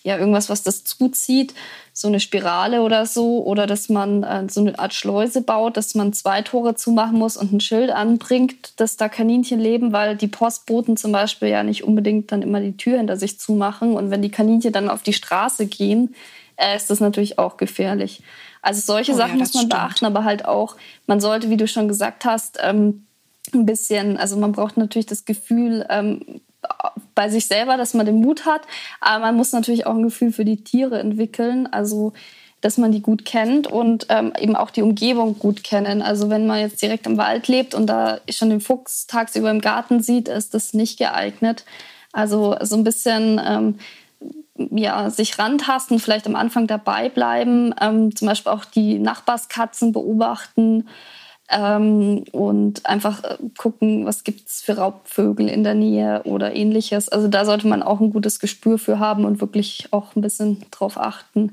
ja 0.09 0.19
irgendwas, 0.19 0.49
was 0.49 0.63
das 0.63 0.85
zuzieht 0.85 1.55
so 1.93 2.07
eine 2.07 2.21
Spirale 2.21 2.83
oder 2.83 3.07
so 3.07 3.45
oder 3.45 3.67
dass 3.67 3.89
man 3.89 4.23
äh, 4.23 4.49
so 4.49 4.61
eine 4.61 4.79
Art 4.79 4.95
Schleuse 4.95 5.43
baut, 5.43 5.77
dass 5.77 5.97
man 5.97 6.13
zwei 6.13 6.43
Tore 6.43 6.77
zumachen 6.77 7.19
muss 7.19 7.37
und 7.37 7.53
ein 7.53 7.61
Schild 7.61 7.91
anbringt, 7.91 8.73
dass 8.77 8.97
da 8.97 9.09
Kaninchen 9.09 9.59
leben, 9.59 9.93
weil 9.93 10.17
die 10.17 10.29
Postboten 10.29 10.97
zum 10.97 11.11
Beispiel 11.11 11.49
ja 11.49 11.65
nicht 11.65 11.83
unbedingt 11.83 12.31
dann 12.31 12.43
immer 12.43 12.61
die 12.61 12.77
Tür 12.77 12.99
hinter 12.99 13.17
sich 13.17 13.41
zumachen 13.41 13.95
und 13.95 14.11
wenn 14.11 14.23
die 14.23 14.31
Kaninchen 14.31 14.73
dann 14.73 14.89
auf 14.89 15.03
die 15.03 15.13
Straße 15.13 15.67
gehen, 15.67 16.15
äh, 16.57 16.77
ist 16.77 16.89
das 16.89 17.01
natürlich 17.01 17.39
auch 17.39 17.57
gefährlich. 17.57 18.23
Also 18.63 18.81
solche 18.81 19.13
oh, 19.13 19.17
Sachen 19.17 19.35
ja, 19.35 19.39
muss 19.39 19.55
man 19.55 19.63
stimmt. 19.63 19.73
beachten, 19.73 20.05
aber 20.05 20.25
halt 20.25 20.45
auch, 20.45 20.77
man 21.07 21.21
sollte, 21.21 21.51
wie 21.51 21.57
du 21.57 21.67
schon 21.67 21.89
gesagt 21.89 22.25
hast, 22.25 22.59
ähm, 22.63 23.07
ein 23.53 23.67
bisschen, 23.67 24.17
also 24.17 24.37
man 24.37 24.53
braucht 24.53 24.77
natürlich 24.77 25.07
das 25.07 25.25
Gefühl, 25.25 25.87
ähm, 25.91 26.41
bei 27.15 27.29
sich 27.29 27.47
selber, 27.47 27.77
dass 27.77 27.95
man 27.95 28.07
den 28.07 28.21
Mut 28.21 28.47
hat. 28.47 28.63
Aber 29.01 29.21
man 29.21 29.37
muss 29.37 29.53
natürlich 29.53 29.87
auch 29.87 29.95
ein 29.95 30.03
Gefühl 30.03 30.33
für 30.33 30.45
die 30.45 30.63
Tiere 30.63 30.99
entwickeln. 30.99 31.67
Also 31.67 32.13
dass 32.61 32.77
man 32.77 32.91
die 32.91 33.03
gut 33.03 33.25
kennt 33.25 33.67
und 33.69 34.07
ähm, 34.09 34.33
eben 34.39 34.57
auch 34.57 34.71
die 34.71 34.83
Umgebung 34.83 35.39
gut 35.39 35.63
kennen. 35.63 36.03
Also 36.03 36.29
wenn 36.29 36.47
man 36.47 36.61
jetzt 36.61 36.83
direkt 36.83 37.07
im 37.07 37.17
Wald 37.17 37.47
lebt 37.47 37.75
und 37.75 37.87
da 37.87 38.19
schon 38.31 38.51
den 38.51 38.61
Fuchs 38.61 39.07
tagsüber 39.07 39.51
im 39.51 39.61
Garten 39.61 40.03
sieht, 40.03 40.29
ist 40.29 40.55
das 40.55 40.75
nicht 40.75 40.99
geeignet. 40.99 41.65
Also 42.13 42.57
so 42.63 42.75
ein 42.77 42.83
bisschen 42.83 43.41
ähm, 43.45 43.79
ja, 44.57 45.09
sich 45.11 45.39
rantasten, 45.39 46.01
vielleicht 46.01 46.27
am 46.27 46.35
Anfang 46.35 46.67
dabei 46.67 47.09
bleiben, 47.09 47.75
ähm, 47.81 48.15
zum 48.17 48.27
Beispiel 48.27 48.51
auch 48.51 48.65
die 48.65 48.99
Nachbarskatzen 48.99 49.93
beobachten 49.93 50.89
ähm, 51.51 52.25
und 52.33 52.85
einfach 52.85 53.25
äh, 53.25 53.39
gucken, 53.57 54.05
was 54.05 54.25
gibt 54.25 54.49
es 54.49 54.61
für 54.61 54.77
Raubvögel 54.77 55.49
in 55.49 55.65
der 55.65 55.75
Nähe 55.75 56.23
oder 56.25 56.55
ähnliches. 56.55 57.09
Also 57.09 57.29
da 57.29 57.45
sollte 57.45 57.67
man 57.69 57.83
auch 57.83 58.01
ein 58.01 58.13
gutes 58.13 58.39
Gespür 58.39 58.79
für 58.79 58.99
haben 58.99 59.25
und 59.25 59.41
wirklich 59.41 59.89
auch 59.91 60.15
ein 60.15 60.21
bisschen 60.21 60.65
drauf 60.71 60.99
achten. 60.99 61.53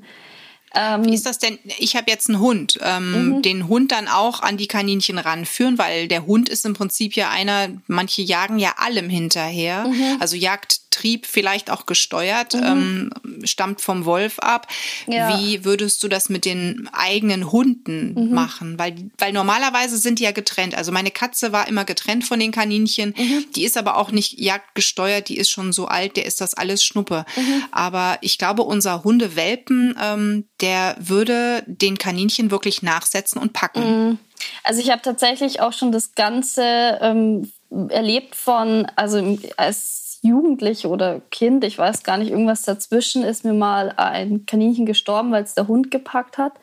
Ähm, 0.75 1.05
Wie 1.05 1.15
ist 1.15 1.25
das 1.25 1.39
denn? 1.39 1.58
Ich 1.79 1.96
habe 1.96 2.12
jetzt 2.12 2.29
einen 2.29 2.39
Hund. 2.39 2.77
Ähm, 2.82 3.38
mhm. 3.38 3.41
Den 3.41 3.67
Hund 3.67 3.91
dann 3.91 4.08
auch 4.08 4.41
an 4.41 4.58
die 4.58 4.67
Kaninchen 4.67 5.17
ranführen, 5.17 5.77
weil 5.77 6.08
der 6.08 6.25
Hund 6.25 6.50
ist 6.50 6.65
im 6.65 6.74
Prinzip 6.74 7.15
ja 7.15 7.29
einer, 7.29 7.70
manche 7.88 8.22
jagen 8.22 8.60
ja 8.60 8.75
allem 8.77 9.10
hinterher. 9.10 9.88
Mhm. 9.88 10.17
Also 10.20 10.36
jagt 10.36 10.82
Trieb 10.96 11.25
vielleicht 11.25 11.70
auch 11.70 11.86
gesteuert, 11.86 12.53
mhm. 12.53 13.12
ähm, 13.24 13.44
stammt 13.44 13.82
vom 13.82 14.05
Wolf 14.05 14.39
ab. 14.39 14.67
Ja. 15.08 15.38
Wie 15.38 15.65
würdest 15.65 16.01
du 16.01 16.08
das 16.08 16.29
mit 16.29 16.46
den 16.46 16.89
eigenen 16.94 17.51
Hunden 17.51 18.13
mhm. 18.13 18.34
machen? 18.34 18.79
Weil, 18.79 18.96
weil 19.17 19.34
normalerweise 19.34 19.98
sind 19.98 20.20
die 20.20 20.24
ja 20.24 20.32
getrennt. 20.32 20.74
Also 20.74 20.94
meine 20.94 21.12
Katze 21.12 21.51
war 21.51 21.67
immer 21.67 21.84
getrennt 21.84 22.24
von 22.24 22.39
den 22.39 22.51
Kaninchen. 22.53 23.13
Mhm. 23.17 23.46
Die 23.55 23.65
ist 23.65 23.75
aber 23.75 23.98
auch 23.98 24.12
nicht 24.12 24.39
jagdgesteuert. 24.39 25.27
Die 25.27 25.38
ist 25.38 25.50
schon 25.50 25.74
so 25.74 25.88
alt, 25.88 26.15
der 26.15 26.25
ist 26.25 26.39
das 26.39 26.53
alles 26.53 26.84
Schnuppe. 26.84 27.25
Mhm. 27.36 27.63
Aber 27.72 28.17
ich 28.22 28.38
glaube, 28.38 28.62
unser 28.62 29.03
Hundewelpen, 29.03 29.98
ähm, 30.01 30.46
der 30.65 30.95
würde 30.98 31.63
den 31.67 32.00
Kaninchen 32.00 32.50
wirklich 32.50 32.81
nachsetzen 32.81 33.39
und 33.39 33.53
packen. 33.53 34.10
Mhm. 34.10 34.19
Also 34.63 34.81
ich 34.81 34.89
habe 34.89 35.01
tatsächlich 35.03 35.62
auch 35.62 35.74
schon 35.74 35.91
das 35.91 36.15
Ganze 36.15 36.98
ähm, 37.01 37.51
erlebt 37.89 38.36
von, 38.36 38.88
also 38.95 39.38
als 39.57 40.19
Jugendliche 40.24 40.88
oder 40.88 41.22
Kind, 41.29 41.63
ich 41.63 41.77
weiß 41.77 42.01
gar 42.01 42.17
nicht, 42.17 42.31
irgendwas 42.31 42.63
dazwischen, 42.63 43.24
ist 43.24 43.45
mir 43.45 43.53
mal 43.53 43.93
ein 43.95 44.48
Kaninchen 44.48 44.88
gestorben, 44.88 45.31
weil 45.31 45.43
es 45.43 45.53
der 45.53 45.67
Hund 45.67 45.91
gepackt 45.91 46.39
hat. 46.39 46.53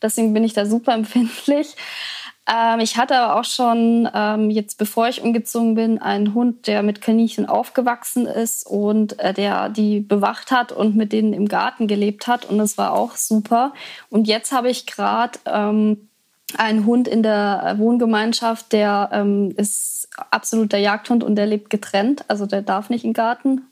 Deswegen 0.00 0.32
bin 0.32 0.42
ich 0.42 0.54
da 0.54 0.64
super 0.64 0.94
empfindlich. 0.94 1.76
Ähm, 2.46 2.80
ich 2.80 2.96
hatte 2.98 3.16
aber 3.16 3.40
auch 3.40 3.44
schon, 3.44 4.08
ähm, 4.14 4.50
jetzt 4.50 4.76
bevor 4.76 5.08
ich 5.08 5.22
umgezogen 5.22 5.74
bin, 5.74 6.00
einen 6.00 6.34
Hund, 6.34 6.66
der 6.66 6.82
mit 6.82 7.00
Kaninchen 7.00 7.46
aufgewachsen 7.46 8.26
ist 8.26 8.66
und 8.66 9.18
äh, 9.18 9.32
der 9.32 9.70
die 9.70 10.00
bewacht 10.00 10.50
hat 10.50 10.70
und 10.70 10.94
mit 10.94 11.12
denen 11.12 11.32
im 11.32 11.48
Garten 11.48 11.86
gelebt 11.86 12.26
hat. 12.26 12.44
Und 12.44 12.58
das 12.58 12.76
war 12.76 12.92
auch 12.92 13.16
super. 13.16 13.72
Und 14.10 14.28
jetzt 14.28 14.52
habe 14.52 14.68
ich 14.68 14.86
gerade 14.86 15.38
ähm, 15.46 16.08
einen 16.56 16.84
Hund 16.84 17.08
in 17.08 17.22
der 17.22 17.76
Wohngemeinschaft, 17.78 18.72
der 18.72 19.08
ähm, 19.12 19.54
ist 19.56 20.08
absoluter 20.30 20.78
Jagdhund 20.78 21.24
und 21.24 21.36
der 21.36 21.46
lebt 21.46 21.70
getrennt. 21.70 22.24
Also 22.28 22.44
der 22.46 22.60
darf 22.60 22.90
nicht 22.90 23.04
den 23.04 23.14
Garten 23.14 23.62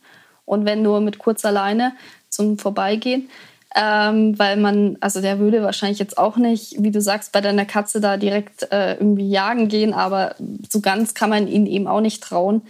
und 0.47 0.65
wenn 0.65 0.83
nur 0.83 1.01
mit 1.01 1.19
kurzer 1.19 1.53
Leine 1.53 1.93
zum 2.31 2.59
Vorbeigehen. 2.59 3.29
Ähm, 3.75 4.39
weil 4.39 4.59
man, 4.59 4.99
also 5.01 5.21
der 5.23 5.39
würde 5.39 5.63
wahrscheinlich 5.63 5.99
jetzt 5.99 6.19
auch 6.19 6.37
nicht, 6.37 6.83
wie 6.83 6.91
du 6.91 7.01
sagst, 7.01 7.33
bei 7.33 7.41
deiner 7.41 7.65
Katze 7.65 8.01
da 8.01 8.19
direkt 8.19 8.71
äh, 8.71 8.95
irgendwie 8.95 9.31
jagen 9.31 9.69
gehen, 9.69 9.95
aber 9.95 10.35
so 10.69 10.81
ganz 10.81 11.15
kann 11.15 11.31
man 11.31 11.49
ihn 11.49 11.67
eben 11.67 11.87
auch 11.87 12.03
nicht 12.03 12.23
trauen. 12.23 12.63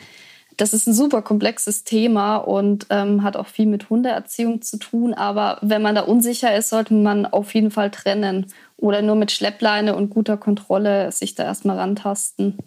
Das 0.57 0.75
ist 0.75 0.87
ein 0.87 0.95
super 0.95 1.23
komplexes 1.23 1.83
Thema 1.83 2.37
und 2.37 2.87
ähm, 2.91 3.23
hat 3.23 3.37
auch 3.37 3.47
viel 3.47 3.67
mit 3.67 3.91
Hundeerziehung 3.91 4.63
zu 4.63 4.77
tun. 4.77 5.15
Aber 5.15 5.59
wenn 5.63 5.83
man 5.83 5.95
da 5.95 6.03
unsicher 6.03 6.55
ist, 6.55 6.69
sollte 6.69 6.95
man 6.95 7.27
auf 7.27 7.55
jeden 7.55 7.71
Fall 7.71 7.91
trennen 7.91 8.47
oder 8.77 9.03
nur 9.03 9.17
mit 9.17 9.33
Schleppleine 9.33 9.97
und 9.97 10.11
guter 10.11 10.37
Kontrolle 10.37 11.11
sich 11.11 11.35
da 11.35 11.45
erstmal 11.45 11.79
rantasten. 11.79 12.59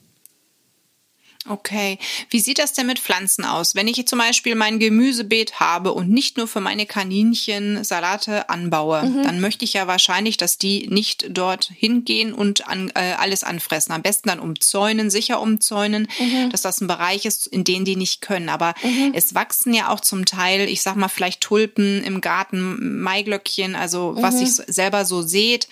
Okay. 1.47 1.99
Wie 2.31 2.39
sieht 2.39 2.57
das 2.57 2.73
denn 2.73 2.87
mit 2.87 2.97
Pflanzen 2.97 3.45
aus? 3.45 3.75
Wenn 3.75 3.87
ich 3.87 4.07
zum 4.07 4.17
Beispiel 4.17 4.55
mein 4.55 4.79
Gemüsebeet 4.79 5.59
habe 5.59 5.93
und 5.93 6.09
nicht 6.09 6.37
nur 6.37 6.47
für 6.47 6.59
meine 6.59 6.87
Kaninchen 6.87 7.83
Salate 7.83 8.49
anbaue, 8.49 9.03
mhm. 9.03 9.23
dann 9.23 9.39
möchte 9.39 9.63
ich 9.63 9.73
ja 9.73 9.85
wahrscheinlich, 9.85 10.37
dass 10.37 10.57
die 10.57 10.87
nicht 10.87 11.27
dort 11.29 11.65
hingehen 11.75 12.33
und 12.33 12.67
an, 12.67 12.91
äh, 12.95 13.13
alles 13.19 13.43
anfressen. 13.43 13.91
Am 13.91 14.01
besten 14.01 14.29
dann 14.29 14.39
umzäunen, 14.39 15.11
sicher 15.11 15.39
umzäunen, 15.39 16.07
mhm. 16.19 16.49
dass 16.49 16.63
das 16.63 16.81
ein 16.81 16.87
Bereich 16.87 17.25
ist, 17.25 17.45
in 17.45 17.63
den 17.63 17.85
die 17.85 17.95
nicht 17.95 18.21
können. 18.21 18.49
Aber 18.49 18.73
mhm. 18.81 19.11
es 19.13 19.35
wachsen 19.35 19.73
ja 19.75 19.89
auch 19.89 19.99
zum 19.99 20.25
Teil, 20.25 20.67
ich 20.67 20.81
sag 20.81 20.95
mal, 20.95 21.09
vielleicht 21.09 21.41
Tulpen 21.41 22.03
im 22.03 22.21
Garten, 22.21 23.01
Maiglöckchen, 23.01 23.75
also 23.75 24.15
was 24.17 24.39
sich 24.39 24.49
mhm. 24.57 24.73
selber 24.73 25.05
so 25.05 25.21
seht. 25.21 25.67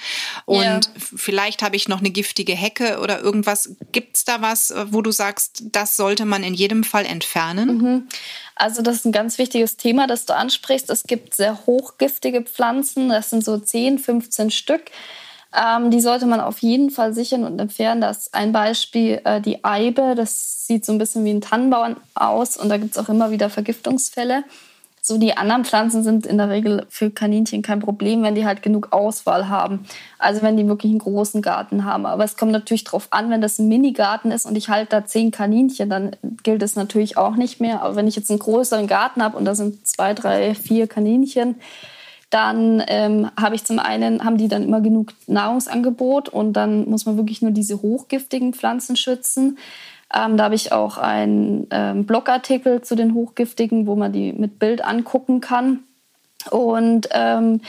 Und 0.45 0.63
ja. 0.63 0.81
vielleicht 1.15 1.63
habe 1.63 1.75
ich 1.75 1.87
noch 1.87 1.99
eine 1.99 2.11
giftige 2.11 2.53
Hecke 2.53 2.99
oder 2.99 3.21
irgendwas. 3.21 3.71
Gibt's 3.91 4.23
da 4.23 4.41
was, 4.41 4.71
wo 4.91 5.01
du 5.01 5.11
sagst, 5.11 5.62
das 5.71 5.95
sollte 5.95 6.25
man 6.25 6.43
in 6.43 6.53
jedem 6.53 6.83
Fall 6.83 7.05
entfernen? 7.05 7.77
Mhm. 7.77 8.07
Also 8.55 8.81
das 8.81 8.97
ist 8.97 9.05
ein 9.05 9.11
ganz 9.11 9.37
wichtiges 9.37 9.77
Thema, 9.77 10.07
das 10.07 10.25
du 10.25 10.35
ansprichst. 10.35 10.89
Es 10.89 11.03
gibt 11.03 11.35
sehr 11.35 11.65
hochgiftige 11.65 12.41
Pflanzen, 12.41 13.09
das 13.09 13.29
sind 13.29 13.43
so 13.43 13.57
10, 13.57 13.99
15 13.99 14.51
Stück. 14.51 14.83
Ähm, 15.55 15.91
die 15.91 16.01
sollte 16.01 16.25
man 16.25 16.39
auf 16.39 16.59
jeden 16.59 16.89
Fall 16.89 17.13
sichern 17.13 17.43
und 17.43 17.59
entfernen. 17.59 18.01
Das 18.01 18.17
ist 18.17 18.33
ein 18.33 18.51
Beispiel 18.51 19.21
äh, 19.23 19.39
die 19.39 19.63
Eibe, 19.63 20.15
das 20.15 20.65
sieht 20.65 20.85
so 20.85 20.91
ein 20.91 20.97
bisschen 20.97 21.25
wie 21.25 21.31
ein 21.31 21.41
Tannenbaum 21.41 21.97
aus 22.15 22.57
und 22.57 22.69
da 22.69 22.77
gibt 22.77 22.95
es 22.95 22.97
auch 22.97 23.09
immer 23.09 23.31
wieder 23.31 23.49
Vergiftungsfälle. 23.49 24.43
So 25.05 25.17
die 25.17 25.35
anderen 25.35 25.65
Pflanzen 25.65 26.01
sind 26.01 26.25
in 26.25 26.37
der 26.37 26.47
Regel 26.47 26.85
für 26.87 27.11
Kaninchen 27.11 27.61
kein 27.61 27.81
Problem, 27.81 28.23
wenn 28.23 28.35
die 28.35 28.45
halt 28.45 28.61
genug 28.61 28.93
Auswahl 28.93 29.49
haben. 29.49 29.85
Also 30.17 30.41
wenn 30.41 30.55
die 30.55 30.65
wirklich 30.65 30.91
einen 30.91 30.99
großen 30.99 31.41
Garten 31.41 31.83
haben. 31.83 32.05
Aber 32.05 32.23
es 32.23 32.37
kommt 32.37 32.53
natürlich 32.53 32.85
darauf 32.85 33.09
an, 33.11 33.29
wenn 33.29 33.41
das 33.41 33.59
ein 33.59 33.67
Minigarten 33.67 34.31
ist 34.31 34.45
und 34.45 34.55
ich 34.55 34.69
halte 34.69 34.91
da 34.91 35.05
zehn 35.05 35.31
Kaninchen, 35.31 35.89
dann 35.89 36.15
gilt 36.43 36.63
es 36.63 36.77
natürlich 36.77 37.17
auch 37.17 37.35
nicht 37.35 37.59
mehr. 37.59 37.81
Aber 37.81 37.97
wenn 37.97 38.07
ich 38.07 38.15
jetzt 38.15 38.29
einen 38.29 38.39
größeren 38.39 38.87
Garten 38.87 39.21
habe 39.21 39.35
und 39.35 39.43
da 39.43 39.55
sind 39.55 39.85
zwei, 39.85 40.13
drei, 40.13 40.55
vier 40.55 40.87
Kaninchen, 40.87 41.55
dann 42.29 42.81
ähm, 42.87 43.29
habe 43.37 43.55
ich 43.55 43.65
zum 43.65 43.79
einen, 43.79 44.23
haben 44.23 44.37
die 44.37 44.47
dann 44.47 44.63
immer 44.63 44.79
genug 44.79 45.11
Nahrungsangebot 45.27 46.29
und 46.29 46.53
dann 46.53 46.89
muss 46.89 47.05
man 47.05 47.17
wirklich 47.17 47.41
nur 47.41 47.51
diese 47.51 47.81
hochgiftigen 47.81 48.53
Pflanzen 48.53 48.95
schützen. 48.95 49.57
Ähm, 50.13 50.37
da 50.37 50.45
habe 50.45 50.55
ich 50.55 50.71
auch 50.71 50.97
einen 50.97 51.67
ähm, 51.71 52.05
Blogartikel 52.05 52.81
zu 52.81 52.95
den 52.95 53.13
Hochgiftigen, 53.13 53.87
wo 53.87 53.95
man 53.95 54.11
die 54.11 54.33
mit 54.33 54.59
Bild 54.59 54.83
angucken 54.83 55.41
kann. 55.41 55.79
Und 56.51 57.07
ähm, 57.11 57.61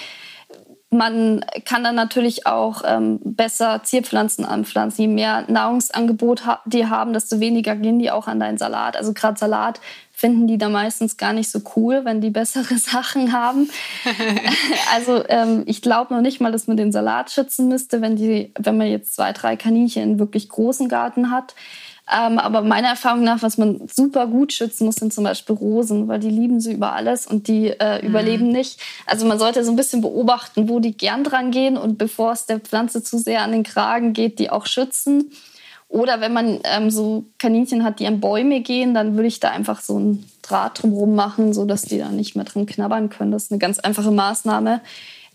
man 0.94 1.44
kann 1.64 1.84
dann 1.84 1.94
natürlich 1.94 2.46
auch 2.46 2.82
ähm, 2.86 3.18
besser 3.24 3.82
Zierpflanzen 3.82 4.44
anpflanzen. 4.44 5.02
Je 5.02 5.08
mehr 5.08 5.44
Nahrungsangebot 5.48 6.46
ha 6.46 6.60
die 6.64 6.86
haben, 6.86 7.12
desto 7.12 7.40
weniger 7.40 7.76
gehen 7.76 7.98
die 7.98 8.10
auch 8.10 8.28
an 8.28 8.40
deinen 8.40 8.58
Salat. 8.58 8.96
Also 8.96 9.12
gerade 9.12 9.38
Salat 9.38 9.80
finden 10.12 10.46
die 10.46 10.58
da 10.58 10.68
meistens 10.68 11.16
gar 11.16 11.32
nicht 11.32 11.50
so 11.50 11.60
cool, 11.76 12.04
wenn 12.04 12.20
die 12.20 12.30
bessere 12.30 12.78
Sachen 12.78 13.32
haben. 13.32 13.68
also 14.94 15.24
ähm, 15.28 15.64
ich 15.66 15.82
glaube 15.82 16.14
noch 16.14 16.22
nicht 16.22 16.40
mal, 16.40 16.52
dass 16.52 16.68
man 16.68 16.76
den 16.76 16.92
Salat 16.92 17.30
schützen 17.30 17.68
müsste, 17.68 18.00
wenn, 18.00 18.16
die, 18.16 18.52
wenn 18.58 18.76
man 18.76 18.86
jetzt 18.86 19.14
zwei, 19.14 19.32
drei 19.32 19.56
Kaninchen 19.56 20.02
in 20.02 20.18
wirklich 20.18 20.48
großen 20.48 20.88
Garten 20.88 21.30
hat. 21.30 21.54
Ähm, 22.12 22.38
aber 22.38 22.61
meiner 22.61 22.88
Erfahrung 22.88 23.25
nach, 23.25 23.42
was 23.42 23.56
man 23.56 23.80
super 23.88 24.26
gut 24.26 24.52
schützen 24.52 24.84
muss, 24.84 24.96
sind 24.96 25.12
zum 25.12 25.25
Beispiel 25.25 25.56
Rosen, 25.56 26.06
weil 26.06 26.20
die 26.20 26.28
lieben 26.28 26.61
sie 26.61 26.73
über 26.73 26.92
alles 26.92 27.26
und 27.26 27.49
die 27.49 27.68
äh, 27.68 28.02
mhm. 28.02 28.08
überleben 28.08 28.49
nicht. 28.49 28.78
Also 29.06 29.25
man 29.26 29.38
sollte 29.38 29.64
so 29.64 29.73
ein 29.73 29.76
bisschen 29.76 30.02
beobachten, 30.02 30.68
wo 30.68 30.80
die 30.80 30.96
gern 30.96 31.25
dran 31.25 31.50
gehen 31.50 31.78
und 31.78 31.96
bevor 31.96 32.32
es 32.32 32.44
der 32.44 32.61
Pflanze 32.61 33.02
zu 33.02 33.16
sehr 33.16 33.42
an 33.42 33.52
den 33.52 33.62
Kragen 33.62 34.12
geht, 34.12 34.38
die 34.38 34.50
auch 34.50 34.66
schützen. 34.66 35.30
Oder 35.88 36.20
wenn 36.20 36.32
man 36.32 36.61
ähm, 36.64 36.90
so 36.90 37.25
Kaninchen 37.38 37.84
hat, 37.84 38.00
die 38.00 38.06
an 38.06 38.20
Bäume 38.20 38.61
gehen, 38.61 38.94
dann 38.94 39.14
würde 39.14 39.28
ich 39.28 39.40
da 39.40 39.50
einfach 39.50 39.80
so 39.80 39.99
ein 39.99 40.25
Draht 40.42 40.82
drumherum 40.82 41.14
machen, 41.14 41.54
sodass 41.54 41.82
die 41.82 41.99
da 41.99 42.08
nicht 42.08 42.37
mehr 42.37 42.44
dran 42.44 42.66
knabbern 42.66 43.08
können. 43.08 43.30
Das 43.30 43.44
ist 43.44 43.52
eine 43.52 43.61
ganz 43.61 43.78
einfache 43.78 44.11
Maßnahme. 44.11 44.80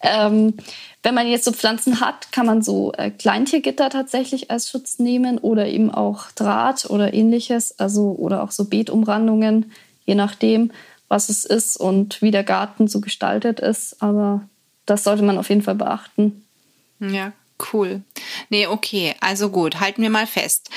Ähm, 0.01 0.55
wenn 1.03 1.13
man 1.13 1.27
jetzt 1.27 1.45
so 1.45 1.51
Pflanzen 1.51 1.99
hat, 2.01 2.31
kann 2.31 2.45
man 2.45 2.61
so 2.61 2.93
äh, 2.93 3.09
Kleintiergitter 3.09 3.89
tatsächlich 3.89 4.51
als 4.51 4.69
Schutz 4.69 4.99
nehmen 4.99 5.37
oder 5.37 5.67
eben 5.67 5.91
auch 5.91 6.31
Draht 6.31 6.89
oder 6.89 7.13
ähnliches, 7.13 7.79
also 7.79 8.15
oder 8.17 8.43
auch 8.43 8.51
so 8.51 8.65
Beetumrandungen, 8.65 9.71
je 10.05 10.15
nachdem, 10.15 10.71
was 11.07 11.29
es 11.29 11.45
ist 11.45 11.77
und 11.77 12.21
wie 12.21 12.31
der 12.31 12.43
Garten 12.43 12.87
so 12.87 13.01
gestaltet 13.01 13.59
ist. 13.59 14.01
Aber 14.01 14.41
das 14.85 15.03
sollte 15.03 15.23
man 15.23 15.37
auf 15.37 15.49
jeden 15.49 15.61
Fall 15.61 15.75
beachten. 15.75 16.43
Ja, 16.99 17.31
cool. 17.71 18.01
Nee, 18.49 18.67
okay, 18.67 19.15
also 19.21 19.49
gut, 19.49 19.79
halten 19.79 20.01
wir 20.01 20.09
mal 20.09 20.27
fest. 20.27 20.69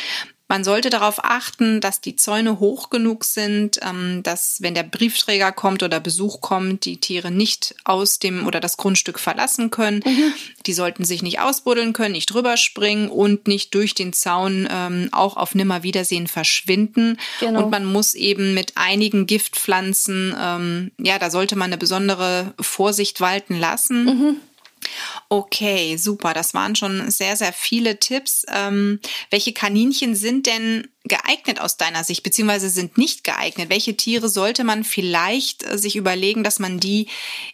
Man 0.52 0.64
sollte 0.64 0.90
darauf 0.90 1.24
achten, 1.24 1.80
dass 1.80 2.02
die 2.02 2.14
Zäune 2.14 2.60
hoch 2.60 2.90
genug 2.90 3.24
sind, 3.24 3.80
ähm, 3.80 4.22
dass 4.22 4.60
wenn 4.60 4.74
der 4.74 4.82
Briefträger 4.82 5.50
kommt 5.50 5.82
oder 5.82 5.98
Besuch 5.98 6.42
kommt, 6.42 6.84
die 6.84 7.00
Tiere 7.00 7.30
nicht 7.30 7.74
aus 7.84 8.18
dem 8.18 8.46
oder 8.46 8.60
das 8.60 8.76
Grundstück 8.76 9.18
verlassen 9.18 9.70
können. 9.70 10.02
Mhm. 10.04 10.34
Die 10.66 10.74
sollten 10.74 11.06
sich 11.06 11.22
nicht 11.22 11.40
ausbuddeln 11.40 11.94
können, 11.94 12.12
nicht 12.12 12.26
drüber 12.26 12.58
springen 12.58 13.08
und 13.08 13.48
nicht 13.48 13.72
durch 13.72 13.94
den 13.94 14.12
Zaun 14.12 14.68
ähm, 14.70 15.08
auch 15.12 15.38
auf 15.38 15.54
Nimmerwiedersehen 15.54 16.26
verschwinden. 16.26 17.16
Genau. 17.40 17.64
Und 17.64 17.70
man 17.70 17.86
muss 17.86 18.12
eben 18.12 18.52
mit 18.52 18.72
einigen 18.74 19.26
Giftpflanzen, 19.26 20.36
ähm, 20.38 20.90
ja, 20.98 21.18
da 21.18 21.30
sollte 21.30 21.56
man 21.56 21.70
eine 21.70 21.78
besondere 21.78 22.52
Vorsicht 22.60 23.22
walten 23.22 23.58
lassen. 23.58 24.04
Mhm. 24.04 24.36
Okay, 25.28 25.96
super. 25.96 26.34
Das 26.34 26.54
waren 26.54 26.76
schon 26.76 27.10
sehr, 27.10 27.36
sehr 27.36 27.52
viele 27.52 27.98
Tipps. 27.98 28.44
Ähm, 28.48 29.00
welche 29.30 29.52
Kaninchen 29.52 30.14
sind 30.14 30.46
denn 30.46 30.88
geeignet 31.04 31.60
aus 31.60 31.76
deiner 31.76 32.04
Sicht, 32.04 32.22
beziehungsweise 32.22 32.70
sind 32.70 32.96
nicht 32.96 33.24
geeignet? 33.24 33.70
Welche 33.70 33.96
Tiere 33.96 34.28
sollte 34.28 34.62
man 34.62 34.84
vielleicht 34.84 35.64
äh, 35.64 35.76
sich 35.76 35.96
überlegen, 35.96 36.44
dass 36.44 36.58
man 36.58 36.78
die 36.78 37.08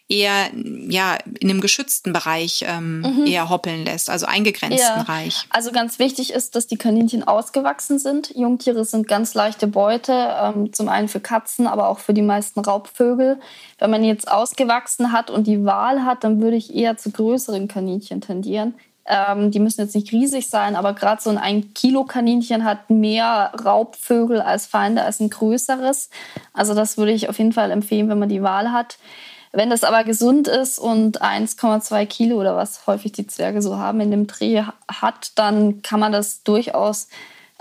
eher 0.08 0.50
ja 0.54 1.16
in 1.40 1.50
einem 1.50 1.60
geschützten 1.60 2.12
Bereich 2.12 2.64
ähm, 2.66 3.00
mhm. 3.00 3.26
eher 3.26 3.48
hoppeln 3.48 3.84
lässt, 3.84 4.10
also 4.10 4.26
eingegrenzten 4.26 4.80
ja. 4.80 5.02
Bereich? 5.02 5.46
Also 5.50 5.72
ganz 5.72 5.98
wichtig 5.98 6.32
ist, 6.32 6.56
dass 6.56 6.66
die 6.66 6.76
Kaninchen 6.76 7.26
ausgewachsen 7.26 7.98
sind. 7.98 8.34
Jungtiere 8.34 8.84
sind 8.84 9.08
ganz 9.08 9.34
leichte 9.34 9.66
Beute, 9.66 10.12
ähm, 10.12 10.72
zum 10.72 10.88
einen 10.88 11.08
für 11.08 11.20
Katzen, 11.20 11.66
aber 11.66 11.88
auch 11.88 12.00
für 12.00 12.14
die 12.14 12.22
meisten 12.22 12.60
Raubvögel. 12.60 13.40
Wenn 13.78 13.90
man 13.90 14.04
jetzt 14.04 14.30
ausgewachsen 14.30 15.12
hat 15.12 15.30
und 15.30 15.46
die 15.46 15.64
Wahl 15.64 16.04
hat, 16.04 16.22
dann 16.24 16.40
würde 16.40 16.56
ich 16.56 16.74
eher 16.74 16.96
zu 16.96 17.10
größeren 17.10 17.68
Kaninchen 17.68 18.20
tendieren. 18.20 18.74
Ähm, 19.08 19.50
die 19.50 19.58
müssen 19.58 19.80
jetzt 19.80 19.94
nicht 19.94 20.12
riesig 20.12 20.50
sein, 20.50 20.76
aber 20.76 20.92
gerade 20.92 21.22
so 21.22 21.30
ein 21.30 21.38
1 21.38 21.68
Kilo 21.74 22.04
Kaninchen 22.04 22.64
hat 22.64 22.90
mehr 22.90 23.52
Raubvögel 23.64 24.42
als 24.42 24.66
Feinde 24.66 25.02
als 25.02 25.18
ein 25.20 25.30
größeres. 25.30 26.10
Also 26.52 26.74
das 26.74 26.98
würde 26.98 27.12
ich 27.12 27.30
auf 27.30 27.38
jeden 27.38 27.54
Fall 27.54 27.70
empfehlen, 27.70 28.10
wenn 28.10 28.18
man 28.18 28.28
die 28.28 28.42
Wahl 28.42 28.70
hat. 28.70 28.98
Wenn 29.52 29.70
das 29.70 29.82
aber 29.82 30.04
gesund 30.04 30.46
ist 30.46 30.78
und 30.78 31.22
1,2 31.22 32.04
Kilo 32.04 32.36
oder 32.38 32.54
was 32.54 32.86
häufig 32.86 33.12
die 33.12 33.26
Zwerge 33.26 33.62
so 33.62 33.78
haben 33.78 34.00
in 34.00 34.10
dem 34.10 34.26
Dreh 34.26 34.62
hat, 34.86 35.32
dann 35.36 35.80
kann 35.80 36.00
man 36.00 36.12
das 36.12 36.42
durchaus 36.42 37.08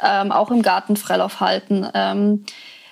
ähm, 0.04 0.34
auch 0.34 0.52
im 0.52 0.62
Garten 0.62 0.98
Freilauf 0.98 1.40
halten. 1.40 1.88
Ähm, 1.94 2.46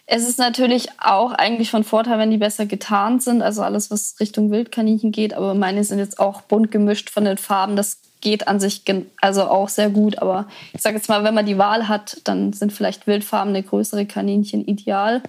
es 0.08 0.28
ist 0.28 0.40
natürlich 0.40 0.90
auch 1.00 1.32
eigentlich 1.34 1.72
von 1.72 1.84
Vorteil, 1.84 2.20
wenn 2.20 2.32
die 2.32 2.38
besser 2.38 2.66
getarnt 2.68 3.24
sind, 3.24 3.42
also 3.42 3.64
alles, 3.64 3.90
was 3.92 4.16
Richtung 4.20 4.52
Wildkaninchen 4.52 5.12
geht. 5.12 5.34
Aber 5.34 5.56
meine 5.56 5.84
sind 5.84 6.00
jetzt 6.00 6.20
auch 6.20 6.42
bunt 6.42 6.72
gemischt 6.72 7.10
von 7.10 7.26
den 7.26 7.38
Farben. 7.38 7.76
Das 7.76 8.00
geht 8.25 8.48
an 8.48 8.60
sich 8.60 8.82
also 9.22 9.44
auch 9.44 9.70
sehr 9.70 9.91
gut. 9.91 10.17
Aber 10.17 10.48
ich 10.74 10.82
sage 10.82 10.96
jetzt 10.96 11.10
mal, 11.10 11.24
wenn 11.24 11.36
man 11.36 11.46
die 11.46 11.60
Wahl 11.60 11.88
hat, 11.88 12.22
dann 12.24 12.53
sind 12.53 12.74
vielleicht 12.74 13.05
wildfarbene 13.05 13.62
größere 13.62 14.08
Kaninchen 14.08 14.65
ideal. 14.65 15.22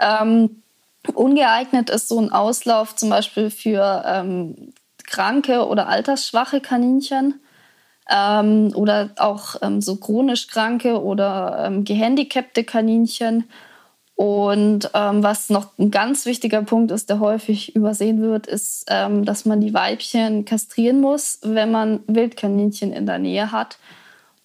Ähm, 0.00 0.62
ungeeignet 1.12 1.90
ist 1.90 2.08
so 2.08 2.18
ein 2.18 2.32
Auslauf 2.32 2.96
zum 2.96 3.10
Beispiel 3.10 3.50
für 3.50 4.02
ähm, 4.06 4.72
kranke 5.06 5.66
oder 5.66 5.88
altersschwache 5.88 6.62
Kaninchen 6.62 7.40
ähm, 8.10 8.72
oder 8.74 9.10
auch 9.18 9.56
ähm, 9.60 9.82
so 9.82 9.96
chronisch 9.96 10.46
kranke 10.46 11.02
oder 11.02 11.64
ähm, 11.66 11.84
gehandicapte 11.84 12.64
Kaninchen 12.64 13.44
und 14.18 14.90
ähm, 14.94 15.22
was 15.22 15.48
noch 15.48 15.78
ein 15.78 15.92
ganz 15.92 16.26
wichtiger 16.26 16.60
Punkt 16.62 16.90
ist, 16.90 17.08
der 17.08 17.20
häufig 17.20 17.76
übersehen 17.76 18.20
wird, 18.20 18.48
ist, 18.48 18.86
ähm, 18.88 19.24
dass 19.24 19.44
man 19.44 19.60
die 19.60 19.72
Weibchen 19.72 20.44
kastrieren 20.44 21.00
muss, 21.00 21.38
wenn 21.42 21.70
man 21.70 22.00
Wildkaninchen 22.08 22.92
in 22.92 23.06
der 23.06 23.20
Nähe 23.20 23.52
hat 23.52 23.78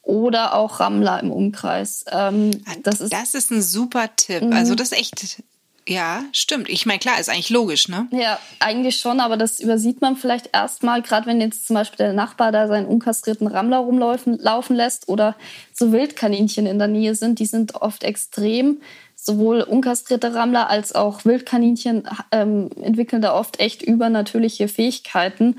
oder 0.03 0.53
auch 0.53 0.79
Rammler 0.79 1.19
im 1.21 1.31
Umkreis. 1.31 2.05
Ähm, 2.11 2.51
das, 2.83 3.01
ist, 3.01 3.11
das 3.11 3.33
ist 3.33 3.49
ein 3.49 3.63
super 3.63 4.15
Tipp. 4.15 4.43
Mhm. 4.43 4.53
Also 4.53 4.75
das 4.75 4.91
ist 4.91 4.99
echt, 4.99 5.41
ja, 5.87 6.23
stimmt. 6.33 6.69
Ich 6.69 6.85
meine, 6.85 6.99
klar, 6.99 7.19
ist 7.19 7.29
eigentlich 7.29 7.49
logisch, 7.49 7.87
ne? 7.87 8.07
Ja, 8.11 8.37
eigentlich 8.59 8.97
schon, 8.97 9.19
aber 9.19 9.37
das 9.37 9.59
übersieht 9.59 10.01
man 10.01 10.15
vielleicht 10.15 10.51
erstmal, 10.53 11.01
gerade 11.01 11.25
wenn 11.25 11.41
jetzt 11.41 11.65
zum 11.65 11.73
Beispiel 11.73 11.97
der 11.97 12.13
Nachbar 12.13 12.51
da 12.51 12.67
seinen 12.67 12.85
unkastrierten 12.85 13.47
Rammler 13.47 13.79
rumlaufen 13.79 14.37
laufen 14.37 14.75
lässt 14.75 15.09
oder 15.09 15.35
so 15.73 15.91
Wildkaninchen 15.91 16.67
in 16.67 16.77
der 16.77 16.89
Nähe 16.89 17.15
sind, 17.15 17.39
die 17.39 17.47
sind 17.47 17.73
oft 17.73 18.03
extrem 18.03 18.79
sowohl 19.23 19.61
unkastrierte 19.61 20.35
Rammler 20.35 20.69
als 20.69 20.93
auch 20.93 21.23
Wildkaninchen 21.23 22.03
ähm, 22.31 22.69
entwickeln 22.81 23.21
da 23.21 23.33
oft 23.33 23.59
echt 23.59 23.81
übernatürliche 23.81 24.67
Fähigkeiten 24.67 25.55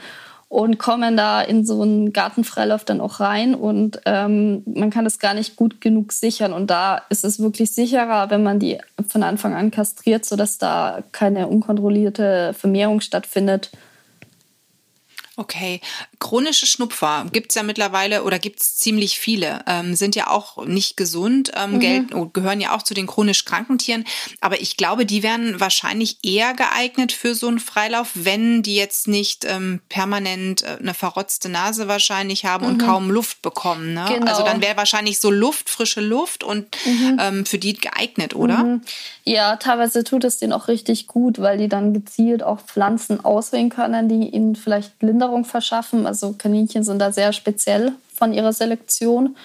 und 0.51 0.79
kommen 0.79 1.17
da 1.17 1.41
in 1.41 1.65
so 1.65 1.81
einen 1.81 2.13
Gartenfreilauf 2.13 2.85
dann 2.85 3.01
auch 3.01 3.21
rein 3.21 3.55
und 3.55 4.01
ähm, 4.05 4.63
man 4.67 4.91
kann 4.91 5.05
das 5.05 5.19
gar 5.19 5.35
nicht 5.35 5.57
gut 5.57 5.81
genug 5.81 6.13
sichern. 6.13 6.53
Und 6.53 6.71
da 6.71 7.03
ist 7.09 7.25
es 7.25 7.41
wirklich 7.41 7.73
sicherer, 7.73 8.31
wenn 8.31 8.43
man 8.43 8.59
die 8.61 8.79
von 9.09 9.23
Anfang 9.23 9.55
an 9.55 9.71
kastriert, 9.71 10.25
sodass 10.25 10.59
da 10.59 11.03
keine 11.13 11.49
unkontrollierte 11.49 12.53
Vermehrung 12.53 13.01
stattfindet 13.01 13.71
Okay, 15.37 15.81
chronische 16.21 16.67
Schnupfer 16.67 17.27
gibt's 17.33 17.57
ja 17.57 17.65
mittlerweile 17.65 18.23
oder 18.23 18.39
gibt's 18.39 18.77
ziemlich 18.77 19.19
viele, 19.19 19.65
ähm, 19.67 19.97
sind 19.97 20.15
ja 20.15 20.31
auch 20.31 20.65
nicht 20.65 20.97
gesund, 20.97 21.51
ähm, 21.57 21.73
mhm. 21.73 21.81
gelten, 21.81 22.15
oh, 22.15 22.27
gehören 22.27 22.61
ja 22.61 22.77
auch 22.77 22.83
zu 22.83 22.95
den 22.95 23.09
chronisch 23.09 23.45
kranken 23.45 23.79
Tieren. 23.79 24.05
Aber 24.41 24.61
ich 24.61 24.77
glaube, 24.77 25.07
die 25.07 25.25
wären 25.25 25.59
wahrscheinlich 25.59 26.19
eher 26.23 26.55
geeignet 26.55 27.11
für 27.11 27.35
so 27.35 27.49
einen 27.49 27.59
Freilauf, 27.59 28.11
wenn 28.15 28.63
die 28.63 28.77
jetzt 28.77 29.09
nicht 29.09 29.45
ähm, 29.45 29.81
permanent 29.89 30.63
äh, 30.63 30.77
eine 30.79 30.95
verrotzte 30.95 31.49
Nase 31.49 31.89
wahrscheinlich 31.89 32.45
haben 32.45 32.65
mhm. 32.65 32.73
und 32.73 32.79
kaum 32.79 33.11
Luft 33.11 33.43
bekommen. 33.43 33.93
Ne? 33.93 34.05
Genau. 34.09 34.31
Also 34.31 34.45
dann 34.45 34.63
wäre 34.63 34.77
wahrscheinlich 34.77 35.19
so 35.19 35.33
Luft, 35.33 35.69
frische 35.69 36.01
Luft 36.01 36.45
und 36.45 36.77
mhm. 36.87 37.19
ähm, 37.21 37.47
für 37.47 37.59
die 37.59 37.75
geeignet, 37.75 38.37
oder? 38.37 38.59
Mhm. 38.63 38.83
Ja, 39.25 39.57
teilweise 39.57 40.05
tut 40.05 40.23
es 40.23 40.39
denen 40.39 40.53
auch 40.53 40.69
richtig 40.69 41.09
gut, 41.09 41.41
weil 41.41 41.59
die 41.59 41.69
dann 41.69 41.93
gezielt 41.93 42.43
auch 42.43 42.61
Pflanzen 42.61 43.25
auswählen 43.25 43.71
können, 43.71 44.09
die 44.09 44.29
ihnen 44.29 44.55
vielleicht 44.55 45.03
Linderung 45.25 45.45
verschaffen. 45.45 46.07
Also 46.07 46.35
Kaninchen 46.37 46.85
sind 46.85 46.99
da 46.99 47.13
sehr 47.13 47.33
speziell 47.33 47.93
von 48.15 48.33
ihrer 48.33 48.53
Selektion. 48.53 49.37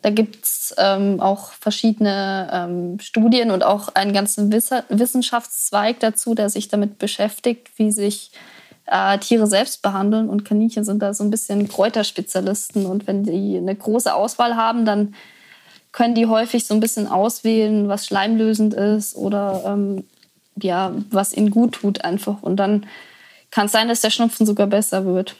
Da 0.00 0.10
gibt 0.10 0.44
es 0.44 0.74
ähm, 0.78 1.20
auch 1.20 1.52
verschiedene 1.52 2.48
ähm, 2.52 2.98
Studien 3.00 3.50
und 3.50 3.64
auch 3.64 3.94
einen 3.94 4.12
ganzen 4.12 4.50
Wissenschaftszweig 4.52 6.00
dazu, 6.00 6.34
der 6.34 6.48
sich 6.48 6.68
damit 6.68 6.98
beschäftigt, 6.98 7.70
wie 7.76 7.92
sich 7.92 8.30
äh, 8.86 9.18
Tiere 9.18 9.46
selbst 9.46 9.82
behandeln. 9.82 10.28
Und 10.28 10.44
Kaninchen 10.44 10.84
sind 10.84 11.00
da 11.02 11.12
so 11.12 11.24
ein 11.24 11.30
bisschen 11.30 11.68
Kräuterspezialisten. 11.68 12.86
Und 12.86 13.06
wenn 13.06 13.24
die 13.24 13.58
eine 13.58 13.74
große 13.74 14.14
Auswahl 14.14 14.56
haben, 14.56 14.84
dann 14.84 15.14
können 15.92 16.14
die 16.14 16.26
häufig 16.26 16.66
so 16.66 16.72
ein 16.74 16.80
bisschen 16.80 17.06
auswählen, 17.06 17.88
was 17.88 18.06
schleimlösend 18.06 18.72
ist 18.72 19.14
oder 19.14 19.62
ähm, 19.66 20.04
ja, 20.60 20.92
was 21.10 21.34
ihnen 21.34 21.50
gut 21.50 21.72
tut 21.72 22.04
einfach. 22.04 22.42
Und 22.42 22.56
dann 22.56 22.86
kann 23.52 23.66
es 23.66 23.72
sein, 23.72 23.86
dass 23.86 24.00
der 24.00 24.10
Schnupfen 24.10 24.44
sogar 24.44 24.66
besser 24.66 25.04
wird. 25.04 25.36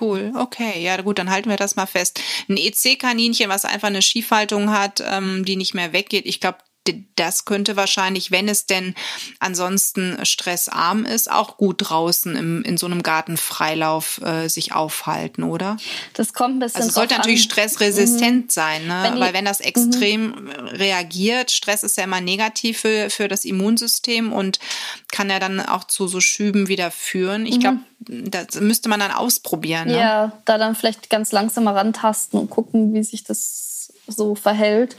Cool, 0.00 0.32
okay, 0.36 0.80
ja 0.80 1.00
gut, 1.02 1.18
dann 1.18 1.30
halten 1.30 1.50
wir 1.50 1.56
das 1.56 1.74
mal 1.74 1.86
fest. 1.86 2.20
Ein 2.48 2.56
EC-Kaninchen, 2.56 3.48
was 3.48 3.64
einfach 3.64 3.88
eine 3.88 4.02
Schiefhaltung 4.02 4.70
hat, 4.70 5.02
ähm, 5.04 5.44
die 5.44 5.56
nicht 5.56 5.74
mehr 5.74 5.92
weggeht. 5.92 6.26
Ich 6.26 6.38
glaube, 6.38 6.58
das 7.16 7.44
könnte 7.44 7.76
wahrscheinlich, 7.76 8.30
wenn 8.30 8.48
es 8.48 8.64
denn 8.64 8.94
ansonsten 9.38 10.24
stressarm 10.24 11.04
ist, 11.04 11.30
auch 11.30 11.58
gut 11.58 11.76
draußen 11.78 12.34
im, 12.34 12.62
in 12.62 12.78
so 12.78 12.86
einem 12.86 13.02
Gartenfreilauf 13.02 14.20
äh, 14.22 14.48
sich 14.48 14.72
aufhalten, 14.72 15.42
oder? 15.42 15.76
Das 16.14 16.32
kommt 16.32 16.56
ein 16.56 16.58
bisschen. 16.60 16.76
Also 16.76 16.88
es 16.88 16.94
sollte 16.94 17.16
natürlich 17.16 17.42
an. 17.42 17.50
stressresistent 17.50 18.46
mhm. 18.46 18.50
sein, 18.50 18.86
ne? 18.86 19.00
Wenn 19.02 19.20
weil 19.20 19.34
wenn 19.34 19.44
das 19.44 19.60
extrem 19.60 20.30
mhm. 20.30 20.48
reagiert, 20.48 21.50
Stress 21.50 21.82
ist 21.82 21.98
ja 21.98 22.04
immer 22.04 22.22
negativ 22.22 22.80
für, 22.80 23.10
für 23.10 23.28
das 23.28 23.44
Immunsystem 23.44 24.32
und 24.32 24.58
kann 25.12 25.28
ja 25.28 25.38
dann 25.38 25.60
auch 25.60 25.84
zu 25.84 26.08
so 26.08 26.20
Schüben 26.20 26.68
wieder 26.68 26.90
führen. 26.90 27.44
Ich 27.44 27.56
mhm. 27.56 27.60
glaube, 27.60 27.78
das 28.08 28.60
müsste 28.60 28.88
man 28.88 29.00
dann 29.00 29.12
ausprobieren. 29.12 29.88
Ne? 29.88 29.98
Ja, 29.98 30.32
da 30.46 30.56
dann 30.56 30.74
vielleicht 30.74 31.10
ganz 31.10 31.30
langsam 31.30 31.68
rantasten 31.68 32.40
und 32.40 32.48
gucken, 32.48 32.94
wie 32.94 33.02
sich 33.02 33.22
das 33.22 33.92
so 34.06 34.34
verhält. 34.34 34.96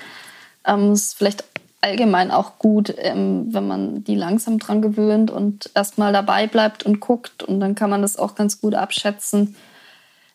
Ähm, 0.64 0.94
ist 0.94 1.16
vielleicht 1.18 1.44
allgemein 1.82 2.32
auch 2.32 2.60
gut, 2.60 2.94
ähm, 2.98 3.48
wenn 3.50 3.68
man 3.68 4.04
die 4.04 4.16
langsam 4.16 4.60
dran 4.60 4.82
gewöhnt 4.82 5.32
und 5.32 5.72
erstmal 5.74 6.14
dabei 6.14 6.48
bleibt 6.48 6.84
und 6.84 7.00
guckt 7.00 7.44
und 7.44 7.60
dann 7.60 7.76
kann 7.76 7.90
man 7.90 8.04
das 8.04 8.18
auch 8.18 8.36
ganz 8.36 8.62
gut 8.62 8.76
abschätzen. 8.76 9.56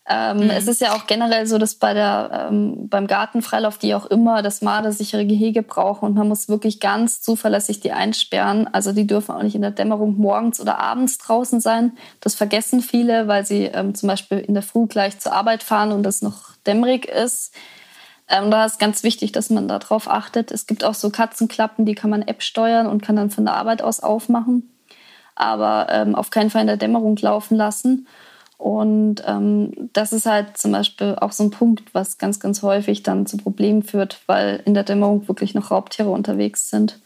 Ähm, 0.09 0.45
mhm. 0.45 0.51
Es 0.51 0.69
ist 0.69 0.81
ja 0.81 0.95
auch 0.95 1.07
generell 1.07 1.47
so, 1.47 1.59
dass 1.59 1.75
bei 1.75 1.93
der, 1.93 2.49
ähm, 2.49 2.89
beim 2.89 3.09
Gartenfreilauf 3.09 3.79
die 3.79 3.95
auch 3.95 4.07
immer 4.07 4.43
das 4.43 4.63
mardersichere 4.63 5.27
Gehege 5.27 5.63
brauchen 5.63 6.07
und 6.07 6.15
man 6.15 6.29
muss 6.29 6.49
wirklich 6.49 6.79
ganz 6.79 7.23
zuverlässig 7.23 7.81
die 7.81 7.91
einsperren. 7.91 8.69
Also 8.73 8.93
die 8.93 9.07
dürfen 9.07 9.35
auch 9.35 9.43
nicht 9.43 9.57
in 9.57 9.63
der 9.63 9.73
Dämmerung 9.73 10.17
morgens 10.17 10.61
oder 10.61 10.79
abends 10.79 11.19
draußen 11.19 11.61
sein. 11.61 11.93
Das 12.21 12.37
vergessen 12.37 12.83
viele, 12.83 13.27
weil 13.27 13.45
sie 13.45 13.65
ähm, 13.65 13.97
zum 13.97 14.09
Beispiel 14.09 14.39
in 14.39 14.55
der 14.55 14.63
Früh 14.63 14.87
gleich 14.87 15.19
zur 15.19 15.33
Arbeit 15.33 15.65
fahren 15.65 15.91
und 15.91 16.07
es 16.07 16.23
noch 16.23 16.57
dämmerig 16.67 17.07
ist. 17.07 17.53
Ähm, 18.29 18.51
da 18.51 18.65
ist 18.65 18.79
ganz 18.79 19.03
wichtig, 19.03 19.33
dass 19.33 19.51
man 19.51 19.69
darauf 19.69 20.09
achtet. 20.09 20.51
Es 20.51 20.67
gibt 20.67 20.83
auch 20.85 20.95
so 20.95 21.11
Katzenklappen, 21.11 21.87
die 21.87 21.95
kann 21.95 22.11
man 22.11 22.23
App 22.23 22.43
steuern 22.43 22.87
und 22.87 23.03
kann 23.03 23.17
dann 23.17 23.31
von 23.31 23.45
der 23.45 23.55
Arbeit 23.55 23.83
aus 23.83 24.01
aufmachen. 24.01 24.71
Aber 25.35 25.89
ähm, 25.91 26.15
auf 26.15 26.31
keinen 26.31 26.51
Fall 26.51 26.63
in 26.63 26.67
der 26.67 26.77
Dämmerung 26.77 27.17
laufen 27.17 27.57
lassen. 27.57 28.07
Und 28.59 29.23
ähm, 29.27 29.91
das 29.93 30.13
ist 30.13 30.27
halt 30.27 30.57
zum 30.57 30.73
Beispiel 30.73 31.17
auch 31.21 31.33
so 31.33 31.45
ein 31.45 31.51
Punkt, 31.51 31.95
was 31.95 32.19
ganz, 32.19 32.41
ganz 32.41 32.63
häufig 32.63 33.03
dann 33.03 33.27
zu 33.27 33.37
Problemen 33.37 33.83
führt, 33.83 34.21
weil 34.27 34.63
in 34.65 34.75
der 34.75 34.83
Dämmerung 34.83 35.29
wirklich 35.29 35.55
noch 35.55 35.71
Raubtiere 35.71 36.11
unterwegs 36.11 36.71
sind. 36.71 36.99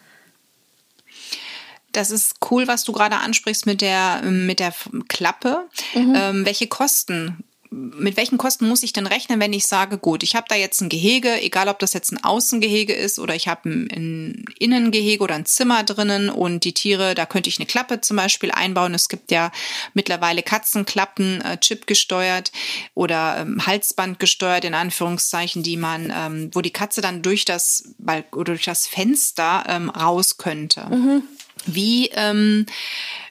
Das 1.92 2.12
ist 2.12 2.36
cool, 2.50 2.68
was 2.68 2.84
du 2.84 2.92
gerade 2.92 3.16
ansprichst 3.16 3.66
mit 3.66 3.80
der, 3.80 4.22
mit 4.22 4.60
der 4.60 4.72
Klappe. 5.08 5.66
Mhm. 5.94 6.14
Ähm, 6.16 6.46
welche 6.46 6.68
Kosten 6.68 7.42
mit 7.72 8.16
welchen 8.16 8.36
Kosten 8.36 8.66
muss 8.66 8.82
ich 8.82 8.92
denn 8.92 9.06
rechnen, 9.06 9.38
wenn 9.38 9.52
ich 9.52 9.66
sage, 9.66 9.96
gut, 9.96 10.24
ich 10.24 10.34
habe 10.34 10.46
da 10.48 10.56
jetzt 10.56 10.80
ein 10.80 10.88
Gehege, 10.88 11.40
egal 11.40 11.68
ob 11.68 11.78
das 11.78 11.92
jetzt 11.92 12.10
ein 12.10 12.22
Außengehege 12.22 12.92
ist 12.92 13.20
oder 13.20 13.36
ich 13.36 13.46
habe 13.46 13.68
ein, 13.68 13.88
ein 13.92 14.44
Innengehege 14.58 15.22
oder 15.22 15.36
ein 15.36 15.46
Zimmer 15.46 15.84
drinnen 15.84 16.30
und 16.30 16.64
die 16.64 16.74
Tiere, 16.74 17.14
da 17.14 17.26
könnte 17.26 17.48
ich 17.48 17.58
eine 17.58 17.66
Klappe 17.66 18.00
zum 18.00 18.16
Beispiel 18.16 18.50
einbauen. 18.50 18.92
Es 18.92 19.08
gibt 19.08 19.30
ja 19.30 19.52
mittlerweile 19.94 20.42
Katzenklappen, 20.42 21.42
äh, 21.42 21.58
Chip 21.58 21.86
gesteuert 21.86 22.50
oder 22.94 23.38
ähm, 23.38 23.64
Halsband 23.64 24.18
gesteuert 24.18 24.64
in 24.64 24.74
Anführungszeichen, 24.74 25.62
die 25.62 25.76
man, 25.76 26.12
ähm, 26.12 26.50
wo 26.52 26.62
die 26.62 26.72
Katze 26.72 27.00
dann 27.00 27.22
durch 27.22 27.44
das 27.44 27.94
oder 28.32 28.54
durch 28.54 28.64
das 28.64 28.88
Fenster 28.88 29.64
ähm, 29.68 29.90
raus 29.90 30.38
könnte. 30.38 30.86
Mhm. 30.90 31.22
Wie 31.66 32.08
ähm, 32.14 32.66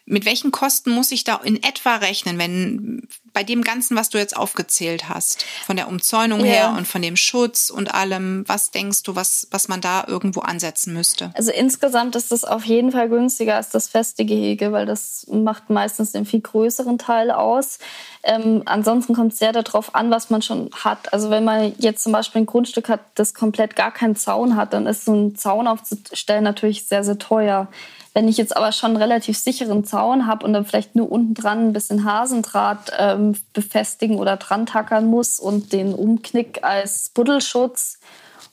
mit 0.09 0.25
welchen 0.25 0.51
Kosten 0.51 0.89
muss 0.91 1.11
ich 1.11 1.23
da 1.23 1.35
in 1.35 1.61
etwa 1.61 1.97
rechnen, 1.97 2.39
wenn 2.39 3.07
bei 3.33 3.43
dem 3.43 3.63
Ganzen, 3.63 3.95
was 3.95 4.09
du 4.09 4.17
jetzt 4.17 4.35
aufgezählt 4.35 5.09
hast, 5.09 5.45
von 5.65 5.75
der 5.75 5.87
Umzäunung 5.87 6.41
ja. 6.41 6.45
her 6.45 6.75
und 6.77 6.87
von 6.87 7.01
dem 7.01 7.15
Schutz 7.15 7.69
und 7.69 7.93
allem, 7.93 8.43
was 8.47 8.71
denkst 8.71 9.03
du, 9.03 9.15
was, 9.15 9.47
was 9.51 9.67
man 9.67 9.81
da 9.81 10.05
irgendwo 10.07 10.41
ansetzen 10.41 10.93
müsste? 10.93 11.31
Also 11.35 11.51
insgesamt 11.51 12.15
ist 12.15 12.31
das 12.31 12.43
auf 12.43 12.65
jeden 12.65 12.91
Fall 12.91 13.09
günstiger 13.09 13.55
als 13.55 13.69
das 13.69 13.87
feste 13.87 14.25
Gehege, 14.25 14.71
weil 14.71 14.85
das 14.85 15.27
macht 15.31 15.69
meistens 15.69 16.11
den 16.11 16.25
viel 16.25 16.41
größeren 16.41 16.97
Teil 16.97 17.31
aus. 17.31 17.79
Ähm, 18.23 18.63
ansonsten 18.65 19.15
kommt 19.15 19.33
es 19.33 19.39
sehr 19.39 19.53
darauf 19.53 19.95
an, 19.95 20.11
was 20.11 20.29
man 20.29 20.41
schon 20.41 20.69
hat. 20.73 21.13
Also 21.13 21.29
wenn 21.29 21.43
man 21.43 21.73
jetzt 21.77 22.03
zum 22.03 22.11
Beispiel 22.11 22.41
ein 22.41 22.45
Grundstück 22.45 22.89
hat, 22.89 23.01
das 23.15 23.33
komplett 23.33 23.75
gar 23.75 23.91
keinen 23.91 24.15
Zaun 24.15 24.55
hat, 24.55 24.73
dann 24.73 24.87
ist 24.87 25.05
so 25.05 25.13
ein 25.13 25.35
Zaun 25.35 25.67
aufzustellen 25.67 26.43
natürlich 26.43 26.85
sehr, 26.85 27.03
sehr 27.03 27.17
teuer. 27.17 27.67
Wenn 28.13 28.27
ich 28.27 28.37
jetzt 28.37 28.57
aber 28.57 28.71
schon 28.71 28.91
einen 28.91 29.01
relativ 29.01 29.37
sicheren 29.37 29.83
Zaun 29.83 30.25
habe 30.25 30.45
und 30.45 30.53
dann 30.53 30.65
vielleicht 30.65 30.95
nur 30.95 31.11
unten 31.11 31.35
dran 31.35 31.67
ein 31.67 31.73
bisschen 31.73 32.05
Hasendraht 32.05 32.91
ähm, 32.97 33.35
befestigen 33.53 34.17
oder 34.17 34.37
dran 34.37 34.65
tackern 34.65 35.05
muss 35.05 35.39
und 35.39 35.73
den 35.73 35.93
Umknick 35.93 36.63
als 36.63 37.09
Buddelschutz 37.09 37.99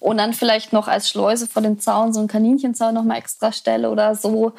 und 0.00 0.18
dann 0.18 0.32
vielleicht 0.32 0.72
noch 0.72 0.88
als 0.88 1.08
Schleuse 1.08 1.46
vor 1.46 1.62
dem 1.62 1.78
Zaun 1.80 2.12
so 2.12 2.20
einen 2.20 2.28
Kaninchenzaun 2.28 2.94
noch 2.94 3.04
mal 3.04 3.16
extra 3.16 3.52
stelle 3.52 3.90
oder 3.90 4.14
so, 4.14 4.52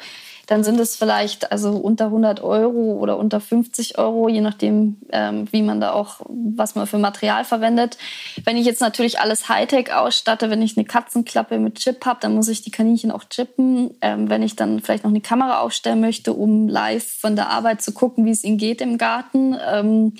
dann 0.48 0.64
sind 0.64 0.80
es 0.80 0.96
vielleicht 0.96 1.52
also 1.52 1.72
unter 1.72 2.06
100 2.06 2.42
Euro 2.42 2.96
oder 2.98 3.18
unter 3.18 3.38
50 3.38 3.98
Euro, 3.98 4.30
je 4.30 4.40
nachdem, 4.40 4.96
ähm, 5.10 5.46
wie 5.50 5.60
man 5.60 5.78
da 5.78 5.92
auch, 5.92 6.20
was 6.26 6.74
man 6.74 6.86
für 6.86 6.96
Material 6.96 7.44
verwendet. 7.44 7.98
Wenn 8.44 8.56
ich 8.56 8.64
jetzt 8.64 8.80
natürlich 8.80 9.20
alles 9.20 9.50
Hightech 9.50 9.92
ausstatte, 9.92 10.48
wenn 10.48 10.62
ich 10.62 10.78
eine 10.78 10.86
Katzenklappe 10.86 11.58
mit 11.58 11.74
Chip 11.74 12.06
habe, 12.06 12.20
dann 12.22 12.34
muss 12.34 12.48
ich 12.48 12.62
die 12.62 12.70
Kaninchen 12.70 13.10
auch 13.10 13.24
chippen. 13.24 13.90
Ähm, 14.00 14.30
wenn 14.30 14.42
ich 14.42 14.56
dann 14.56 14.80
vielleicht 14.80 15.04
noch 15.04 15.10
eine 15.10 15.20
Kamera 15.20 15.60
aufstellen 15.60 16.00
möchte, 16.00 16.32
um 16.32 16.66
live 16.66 17.06
von 17.06 17.36
der 17.36 17.50
Arbeit 17.50 17.82
zu 17.82 17.92
gucken, 17.92 18.24
wie 18.24 18.30
es 18.30 18.42
ihnen 18.42 18.56
geht 18.56 18.80
im 18.80 18.96
Garten. 18.96 19.54
Ähm, 19.70 20.14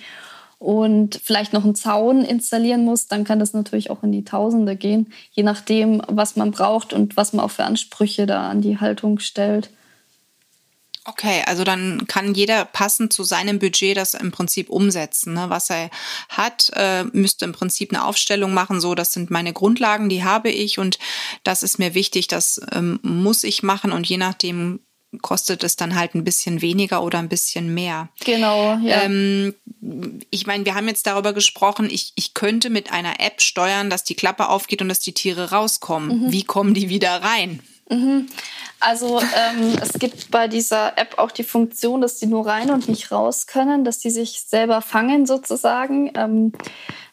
und 0.59 1.21
vielleicht 1.23 1.53
noch 1.53 1.65
einen 1.65 1.77
Zaun 1.77 2.25
installieren 2.25 2.85
muss, 2.85 3.07
dann 3.07 3.25
kann 3.25 3.39
das 3.39 3.53
natürlich 3.53 3.91
auch 3.91 4.03
in 4.03 4.13
die 4.13 4.25
Tausende 4.25 4.77
gehen, 4.77 5.13
je 5.31 5.45
nachdem, 5.45 6.03
was 6.09 6.37
man 6.37 6.51
braucht 6.51 6.93
und 6.93 7.17
was 7.17 7.33
man 7.33 7.45
auch 7.45 7.51
für 7.51 7.65
Ansprüche 7.65 8.27
da 8.27 8.49
an 8.49 8.61
die 8.61 8.79
Haltung 8.79 9.21
stellt. 9.21 9.71
Okay, 11.05 11.43
also 11.47 11.65
dann 11.65 12.07
kann 12.07 12.35
jeder 12.35 12.67
passend 12.67 13.15
zu 13.15 13.23
seinem 13.23 13.59
Budget 13.59 13.97
das 13.97 14.13
im 14.13 14.31
Prinzip 14.31 14.69
umsetzen. 14.69 15.33
Ne? 15.33 15.47
Was 15.49 15.71
er 15.71 15.89
hat, 16.29 16.71
äh, 16.75 17.05
müsste 17.05 17.47
im 17.47 17.53
Prinzip 17.53 17.95
eine 17.95 18.05
Aufstellung 18.05 18.53
machen. 18.53 18.79
So, 18.79 18.95
das 18.95 19.15
sind 19.15 19.31
meine 19.31 19.55
Grundlagen, 19.55 20.11
die 20.11 20.23
habe 20.23 20.51
ich 20.51 20.79
und 20.79 20.99
das 21.45 21.63
ist 21.63 21.79
mir 21.79 21.95
wichtig, 21.95 22.29
das 22.29 22.61
ähm, 22.73 23.01
muss 23.03 23.43
ich 23.45 23.63
machen 23.63 23.93
und 23.93 24.07
je 24.07 24.19
nachdem 24.19 24.81
kostet 25.23 25.65
es 25.65 25.77
dann 25.77 25.95
halt 25.95 26.15
ein 26.15 26.25
bisschen 26.25 26.61
weniger 26.61 27.03
oder 27.03 27.19
ein 27.19 27.29
bisschen 27.29 27.73
mehr. 27.73 28.09
Genau, 28.25 28.79
ja. 28.83 29.03
Ähm, 29.03 29.55
ich 30.31 30.47
meine, 30.47 30.65
wir 30.65 30.75
haben 30.75 30.89
jetzt 30.89 31.07
darüber 31.07 31.33
gesprochen, 31.33 31.89
ich, 31.91 32.13
ich 32.15 32.35
könnte 32.35 32.69
mit 32.69 32.93
einer 32.93 33.21
App 33.21 33.41
steuern, 33.41 33.91
dass 33.91 34.05
die 34.05 34.15
Klappe 34.15 34.49
aufgeht 34.49 34.83
und 34.83 34.89
dass 34.89 35.01
die 35.01 35.15
Tiere 35.15 35.51
rauskommen. 35.51 36.25
Mhm. 36.27 36.33
Wie 36.33 36.45
kommen 36.45 36.75
die 36.75 36.89
wieder 36.89 37.23
rein? 37.23 37.61
Mhm. 37.91 38.27
Also 38.81 39.21
ähm, 39.21 39.79
es 39.81 39.95
gibt 39.95 40.31
bei 40.31 40.47
dieser 40.47 40.99
App 40.99 41.19
auch 41.19 41.31
die 41.31 41.45
Funktion, 41.45 42.01
dass 42.01 42.19
die 42.19 42.27
nur 42.27 42.47
rein 42.47 42.71
und 42.71 42.89
nicht 42.89 43.11
raus 43.11 43.47
können, 43.47 43.85
dass 43.85 43.99
die 43.99 44.11
sich 44.11 44.43
selber 44.47 44.83
fangen 44.83 45.27
sozusagen. 45.27 46.13
Ähm, 46.15 46.53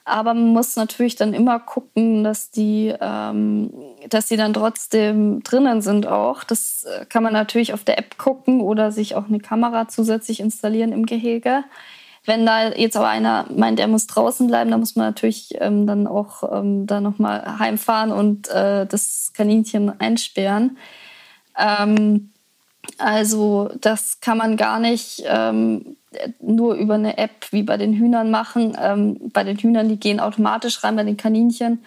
aber 0.06 0.36
man 0.36 0.50
muss 0.50 0.76
natürlich 0.76 1.16
dann 1.16 1.34
immer 1.34 1.60
gucken, 1.60 2.24
dass 2.24 2.52
die, 2.52 2.94
ähm, 3.02 3.74
dass 4.08 4.28
die 4.28 4.38
dann 4.38 4.54
trotzdem 4.54 5.42
drinnen 5.42 5.82
sind 5.82 6.06
auch. 6.06 6.44
Das 6.44 6.84
äh, 6.84 7.06
kann 7.06 7.24
man 7.24 7.34
natürlich 7.34 7.74
auf 7.74 7.84
der 7.84 7.98
App 7.98 8.18
gucken 8.20 8.62
oder 8.62 8.92
sich 8.92 9.16
auch 9.16 9.26
eine 9.28 9.40
Kamera 9.40 9.88
zusätzlich 9.88 10.40
installieren 10.40 10.94
im 10.94 11.08
Gehege. 11.08 11.64
Wenn 12.24 12.46
da 12.46 12.70
jetzt 12.70 12.96
aber 12.98 13.08
einer 13.08 13.46
meint, 13.56 13.80
er 13.80 13.88
muss 13.88 14.06
draußen 14.06 14.48
bleiben, 14.48 14.70
dann 14.70 14.80
muss 14.80 14.96
man 14.96 15.08
natürlich 15.08 15.56
ähm, 15.60 15.88
dann 15.88 16.06
auch 16.06 16.44
ähm, 16.52 16.86
da 16.86 17.02
nochmal 17.02 17.60
heimfahren 17.60 18.12
und 18.12 18.48
äh, 18.50 18.86
das 18.86 19.32
Kaninchen 19.34 20.00
einsperren. 20.00 20.78
Ähm, 21.58 22.32
also 22.98 23.70
das 23.82 24.20
kann 24.22 24.38
man 24.38 24.58
gar 24.58 24.80
nicht 24.80 25.24
ähm, 25.26 25.98
nur 26.40 26.76
über 26.76 26.96
eine 26.96 27.18
App 27.18 27.48
wie 27.52 27.64
bei 27.64 27.78
den 27.78 27.94
Hühnern 27.94 28.32
machen. 28.32 28.78
Ähm, 28.82 29.32
bei 29.34 29.44
den 29.44 29.58
Hühnern, 29.58 29.90
die 29.90 30.00
gehen 30.00 30.20
automatisch 30.20 30.84
rein, 30.84 30.96
bei 30.96 31.04
den 31.04 31.18
Kaninchen. 31.18 31.84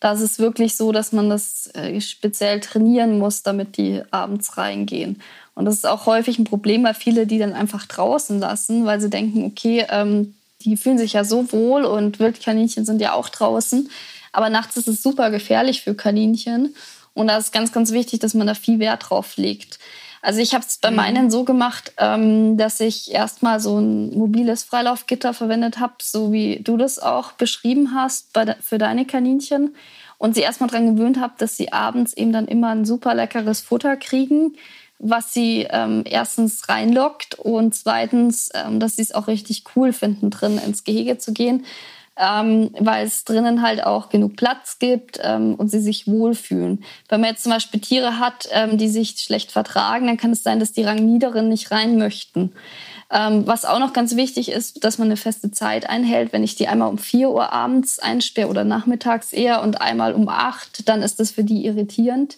Da 0.00 0.12
ist 0.12 0.20
es 0.20 0.38
wirklich 0.38 0.76
so, 0.76 0.92
dass 0.92 1.12
man 1.12 1.28
das 1.28 1.68
äh, 1.74 2.00
speziell 2.00 2.60
trainieren 2.60 3.18
muss, 3.18 3.42
damit 3.42 3.76
die 3.76 4.02
abends 4.10 4.56
reingehen. 4.56 5.20
Und 5.54 5.64
das 5.64 5.74
ist 5.74 5.86
auch 5.86 6.06
häufig 6.06 6.38
ein 6.38 6.44
Problem, 6.44 6.84
weil 6.84 6.94
viele 6.94 7.26
die 7.26 7.38
dann 7.38 7.52
einfach 7.52 7.84
draußen 7.86 8.38
lassen, 8.38 8.86
weil 8.86 9.00
sie 9.00 9.10
denken, 9.10 9.44
okay, 9.44 9.84
ähm, 9.90 10.34
die 10.60 10.76
fühlen 10.76 10.98
sich 10.98 11.14
ja 11.14 11.24
so 11.24 11.50
wohl 11.52 11.84
und 11.84 12.20
Wildkaninchen 12.20 12.84
sind 12.84 13.00
ja 13.00 13.12
auch 13.12 13.28
draußen. 13.28 13.90
Aber 14.32 14.50
nachts 14.50 14.76
ist 14.76 14.88
es 14.88 15.02
super 15.02 15.30
gefährlich 15.30 15.82
für 15.82 15.94
Kaninchen. 15.94 16.74
Und 17.14 17.26
da 17.26 17.36
ist 17.36 17.52
ganz, 17.52 17.72
ganz 17.72 17.90
wichtig, 17.90 18.20
dass 18.20 18.34
man 18.34 18.46
da 18.46 18.54
viel 18.54 18.78
Wert 18.78 19.10
drauf 19.10 19.36
legt. 19.36 19.80
Also 20.22 20.40
ich 20.40 20.54
habe 20.54 20.64
es 20.66 20.78
bei 20.78 20.90
mhm. 20.90 20.96
meinen 20.96 21.30
so 21.30 21.44
gemacht, 21.44 21.92
ähm, 21.98 22.56
dass 22.56 22.80
ich 22.80 23.12
erstmal 23.12 23.60
so 23.60 23.78
ein 23.78 24.16
mobiles 24.16 24.64
Freilaufgitter 24.64 25.34
verwendet 25.34 25.78
habe, 25.78 25.94
so 26.02 26.32
wie 26.32 26.60
du 26.62 26.76
das 26.76 26.98
auch 26.98 27.32
beschrieben 27.32 27.94
hast 27.94 28.34
de 28.36 28.54
für 28.60 28.78
deine 28.78 29.06
Kaninchen. 29.06 29.74
Und 30.18 30.34
sie 30.34 30.40
erstmal 30.40 30.68
daran 30.68 30.96
gewöhnt 30.96 31.20
habe, 31.20 31.34
dass 31.38 31.56
sie 31.56 31.72
abends 31.72 32.12
eben 32.12 32.32
dann 32.32 32.48
immer 32.48 32.70
ein 32.70 32.84
super 32.84 33.14
leckeres 33.14 33.60
Futter 33.60 33.96
kriegen, 33.96 34.56
was 34.98 35.32
sie 35.32 35.68
ähm, 35.70 36.02
erstens 36.04 36.68
reinlockt 36.68 37.36
und 37.36 37.72
zweitens, 37.74 38.50
ähm, 38.52 38.80
dass 38.80 38.96
sie 38.96 39.02
es 39.02 39.14
auch 39.14 39.28
richtig 39.28 39.62
cool 39.76 39.92
finden, 39.92 40.30
drin 40.30 40.58
ins 40.58 40.82
Gehege 40.82 41.18
zu 41.18 41.32
gehen 41.32 41.64
ähm, 42.18 42.70
weil 42.78 43.06
es 43.06 43.24
drinnen 43.24 43.62
halt 43.62 43.84
auch 43.84 44.08
genug 44.08 44.36
Platz 44.36 44.78
gibt 44.78 45.20
ähm, 45.22 45.54
und 45.54 45.70
sie 45.70 45.80
sich 45.80 46.06
wohlfühlen. 46.06 46.84
Wenn 47.08 47.20
man 47.20 47.30
jetzt 47.30 47.44
zum 47.44 47.52
Beispiel 47.52 47.80
Tiere 47.80 48.18
hat, 48.18 48.48
ähm, 48.52 48.76
die 48.76 48.88
sich 48.88 49.18
schlecht 49.18 49.52
vertragen, 49.52 50.06
dann 50.06 50.16
kann 50.16 50.32
es 50.32 50.42
sein, 50.42 50.60
dass 50.60 50.72
die 50.72 50.84
Rangniederen 50.84 51.48
nicht 51.48 51.70
rein 51.70 51.96
möchten. 51.98 52.52
Ähm, 53.10 53.46
was 53.46 53.64
auch 53.64 53.78
noch 53.78 53.94
ganz 53.94 54.16
wichtig 54.16 54.50
ist, 54.50 54.84
dass 54.84 54.98
man 54.98 55.08
eine 55.08 55.16
feste 55.16 55.50
Zeit 55.50 55.88
einhält. 55.88 56.32
Wenn 56.32 56.44
ich 56.44 56.56
die 56.56 56.68
einmal 56.68 56.90
um 56.90 56.98
4 56.98 57.30
Uhr 57.30 57.52
abends 57.52 57.98
einsperre 57.98 58.48
oder 58.48 58.64
nachmittags 58.64 59.32
eher 59.32 59.62
und 59.62 59.80
einmal 59.80 60.12
um 60.12 60.28
8, 60.28 60.88
dann 60.88 61.02
ist 61.02 61.18
das 61.18 61.30
für 61.30 61.44
die 61.44 61.64
irritierend. 61.64 62.36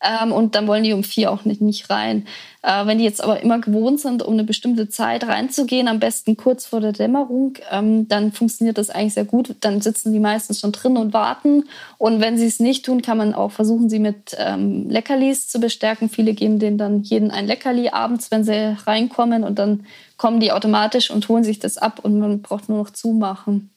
Ähm, 0.00 0.32
und 0.32 0.54
dann 0.54 0.68
wollen 0.68 0.84
die 0.84 0.92
um 0.92 1.02
vier 1.02 1.32
auch 1.32 1.44
nicht, 1.44 1.60
nicht 1.60 1.90
rein. 1.90 2.26
Äh, 2.62 2.86
wenn 2.86 2.98
die 2.98 3.04
jetzt 3.04 3.22
aber 3.22 3.40
immer 3.40 3.58
gewohnt 3.60 4.00
sind, 4.00 4.22
um 4.22 4.34
eine 4.34 4.44
bestimmte 4.44 4.88
Zeit 4.88 5.24
reinzugehen, 5.26 5.88
am 5.88 5.98
besten 5.98 6.36
kurz 6.36 6.66
vor 6.66 6.80
der 6.80 6.92
Dämmerung, 6.92 7.54
ähm, 7.70 8.06
dann 8.06 8.32
funktioniert 8.32 8.78
das 8.78 8.90
eigentlich 8.90 9.14
sehr 9.14 9.24
gut. 9.24 9.56
Dann 9.60 9.80
sitzen 9.80 10.12
die 10.12 10.20
meistens 10.20 10.60
schon 10.60 10.72
drin 10.72 10.96
und 10.96 11.12
warten. 11.12 11.64
Und 11.98 12.20
wenn 12.20 12.38
sie 12.38 12.46
es 12.46 12.60
nicht 12.60 12.84
tun, 12.84 13.02
kann 13.02 13.18
man 13.18 13.34
auch 13.34 13.50
versuchen, 13.50 13.90
sie 13.90 13.98
mit 13.98 14.36
ähm, 14.38 14.88
Leckerlis 14.88 15.48
zu 15.48 15.58
bestärken. 15.58 16.08
Viele 16.08 16.34
geben 16.34 16.58
denen 16.60 16.78
dann 16.78 17.02
jeden 17.02 17.30
ein 17.30 17.46
Leckerli 17.46 17.88
abends, 17.88 18.30
wenn 18.30 18.44
sie 18.44 18.76
reinkommen. 18.86 19.42
Und 19.42 19.58
dann 19.58 19.86
kommen 20.16 20.38
die 20.38 20.52
automatisch 20.52 21.10
und 21.10 21.28
holen 21.28 21.44
sich 21.44 21.58
das 21.58 21.76
ab 21.76 22.00
und 22.02 22.18
man 22.18 22.42
braucht 22.42 22.68
nur 22.68 22.78
noch 22.78 22.90
zumachen. 22.90 23.70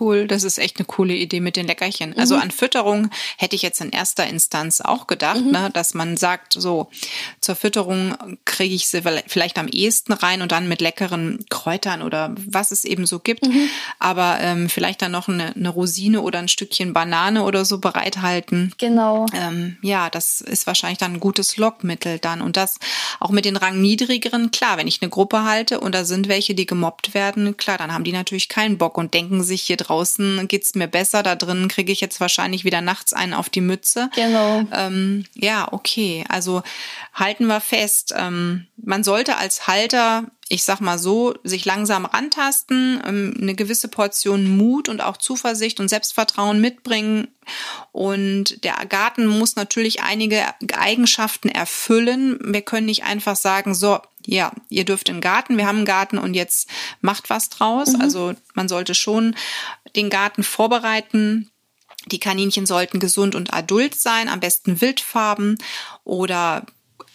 Cool, 0.00 0.26
das 0.26 0.44
ist 0.44 0.58
echt 0.58 0.78
eine 0.78 0.86
coole 0.86 1.14
Idee 1.14 1.40
mit 1.40 1.56
den 1.56 1.66
Leckerchen. 1.66 2.16
Also 2.16 2.36
mhm. 2.36 2.42
an 2.42 2.50
Fütterung 2.50 3.10
hätte 3.36 3.56
ich 3.56 3.62
jetzt 3.62 3.80
in 3.80 3.90
erster 3.90 4.26
Instanz 4.26 4.80
auch 4.80 5.06
gedacht, 5.06 5.44
mhm. 5.44 5.50
ne, 5.50 5.70
dass 5.72 5.94
man 5.94 6.16
sagt, 6.16 6.54
so 6.54 6.88
zur 7.40 7.56
Fütterung 7.56 8.16
kriege 8.44 8.74
ich 8.74 8.88
sie 8.88 9.02
vielleicht 9.26 9.58
am 9.58 9.68
ehesten 9.68 10.12
rein 10.12 10.42
und 10.42 10.52
dann 10.52 10.68
mit 10.68 10.80
leckeren 10.80 11.44
Kräutern 11.50 12.02
oder 12.02 12.34
was 12.46 12.70
es 12.70 12.84
eben 12.84 13.06
so 13.06 13.18
gibt. 13.18 13.46
Mhm. 13.46 13.68
Aber 13.98 14.38
ähm, 14.40 14.68
vielleicht 14.68 15.02
dann 15.02 15.12
noch 15.12 15.28
eine, 15.28 15.54
eine, 15.54 15.68
Rosine 15.68 16.22
oder 16.22 16.38
ein 16.38 16.48
Stückchen 16.48 16.92
Banane 16.92 17.42
oder 17.44 17.64
so 17.64 17.78
bereithalten. 17.78 18.72
Genau. 18.78 19.26
Ähm, 19.34 19.78
ja, 19.82 20.10
das 20.10 20.40
ist 20.40 20.66
wahrscheinlich 20.66 20.98
dann 20.98 21.14
ein 21.14 21.20
gutes 21.20 21.56
Lockmittel 21.56 22.18
dann. 22.18 22.40
Und 22.40 22.56
das 22.56 22.78
auch 23.20 23.30
mit 23.30 23.44
den 23.44 23.56
rangniedrigeren, 23.56 24.50
klar, 24.50 24.76
wenn 24.76 24.86
ich 24.86 25.02
eine 25.02 25.10
Gruppe 25.10 25.44
halte 25.44 25.80
und 25.80 25.94
da 25.94 26.04
sind 26.04 26.28
welche, 26.28 26.54
die 26.54 26.66
gemobbt 26.66 27.14
werden, 27.14 27.56
klar, 27.56 27.78
dann 27.78 27.92
haben 27.92 28.04
die 28.04 28.12
natürlich 28.12 28.48
keinen 28.48 28.78
Bock 28.78 28.98
und 28.98 29.14
denken 29.14 29.42
sich 29.42 29.62
hier 29.62 29.76
draußen 29.82 30.48
geht's 30.48 30.74
mir 30.74 30.88
besser, 30.88 31.22
da 31.22 31.36
drin 31.36 31.68
kriege 31.68 31.92
ich 31.92 32.00
jetzt 32.00 32.20
wahrscheinlich 32.20 32.64
wieder 32.64 32.80
nachts 32.80 33.12
einen 33.12 33.34
auf 33.34 33.50
die 33.50 33.60
Mütze. 33.60 34.10
Genau. 34.14 34.62
Ähm, 34.72 35.24
ja, 35.34 35.72
okay. 35.72 36.24
Also 36.28 36.62
halten 37.14 37.46
wir 37.46 37.60
fest, 37.60 38.14
ähm, 38.16 38.66
man 38.76 39.04
sollte 39.04 39.36
als 39.36 39.66
Halter 39.66 40.24
ich 40.52 40.64
sag 40.64 40.80
mal 40.80 40.98
so, 40.98 41.34
sich 41.44 41.64
langsam 41.64 42.04
rantasten, 42.04 43.02
ähm, 43.06 43.34
eine 43.40 43.54
gewisse 43.54 43.88
Portion 43.88 44.54
Mut 44.58 44.90
und 44.90 45.00
auch 45.00 45.16
Zuversicht 45.16 45.80
und 45.80 45.88
Selbstvertrauen 45.88 46.60
mitbringen. 46.60 47.28
Und 47.90 48.62
der 48.62 48.74
Garten 48.86 49.26
muss 49.26 49.56
natürlich 49.56 50.02
einige 50.02 50.42
Eigenschaften 50.74 51.48
erfüllen. 51.48 52.38
Wir 52.42 52.60
können 52.60 52.84
nicht 52.84 53.04
einfach 53.04 53.34
sagen, 53.34 53.74
so, 53.74 53.98
ja, 54.26 54.52
ihr 54.68 54.84
dürft 54.84 55.08
in 55.08 55.16
den 55.16 55.20
Garten, 55.20 55.56
wir 55.56 55.66
haben 55.66 55.78
einen 55.78 55.86
Garten 55.86 56.18
und 56.18 56.34
jetzt 56.34 56.68
macht 57.00 57.30
was 57.30 57.48
draus. 57.48 57.92
Mhm. 57.92 58.00
Also 58.00 58.34
man 58.54 58.68
sollte 58.68 58.94
schon 58.94 59.34
den 59.96 60.10
Garten 60.10 60.42
vorbereiten. 60.42 61.50
Die 62.06 62.18
Kaninchen 62.18 62.66
sollten 62.66 62.98
gesund 62.98 63.34
und 63.34 63.52
adult 63.52 63.94
sein, 63.94 64.28
am 64.28 64.40
besten 64.40 64.80
Wildfarben 64.80 65.58
oder 66.04 66.66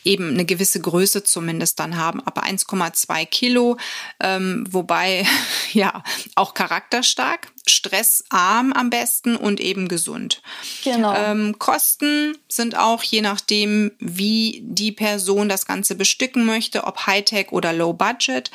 eben 0.08 0.30
eine 0.30 0.46
gewisse 0.46 0.80
Größe 0.80 1.24
zumindest 1.24 1.80
dann 1.80 1.98
haben, 1.98 2.22
aber 2.26 2.44
1,2 2.44 3.26
Kilo, 3.26 3.78
ähm, 4.22 4.66
wobei 4.70 5.28
ja 5.74 6.04
auch 6.36 6.54
charakterstark, 6.54 7.52
stressarm 7.68 8.72
am 8.72 8.90
besten 8.90 9.36
und 9.36 9.60
eben 9.60 9.90
gesund. 9.90 10.42
Genau. 10.84 11.14
Ähm, 11.14 11.60
Kosten 11.60 12.38
sind 12.48 12.78
auch 12.78 13.04
je 13.04 13.22
nachdem, 13.22 13.92
wie 14.00 14.62
die 14.64 14.94
Person 14.94 15.50
das 15.50 15.66
Ganze 15.66 15.96
bestücken 15.96 16.46
möchte, 16.46 16.86
ob 16.86 17.06
Hightech 17.06 17.52
oder 17.52 17.74
Low 17.74 17.94
Budget. 17.94 18.50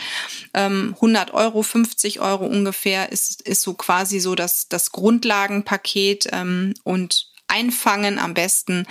Ähm, 0.55 0.93
100 0.95 1.35
Euro, 1.35 1.63
50 1.63 2.21
Euro 2.21 2.47
ungefähr 2.47 3.13
ist, 3.13 3.43
ist 3.43 3.61
so 3.61 3.75
quasi 3.75 4.21
so 4.21 4.35
das, 4.35 4.69
das 4.69 4.93
Grundlagenpaket 4.93 6.29
ähm, 6.33 6.73
und 6.83 7.32
einfangen, 7.53 8.19
am 8.19 8.35
besten 8.35 8.87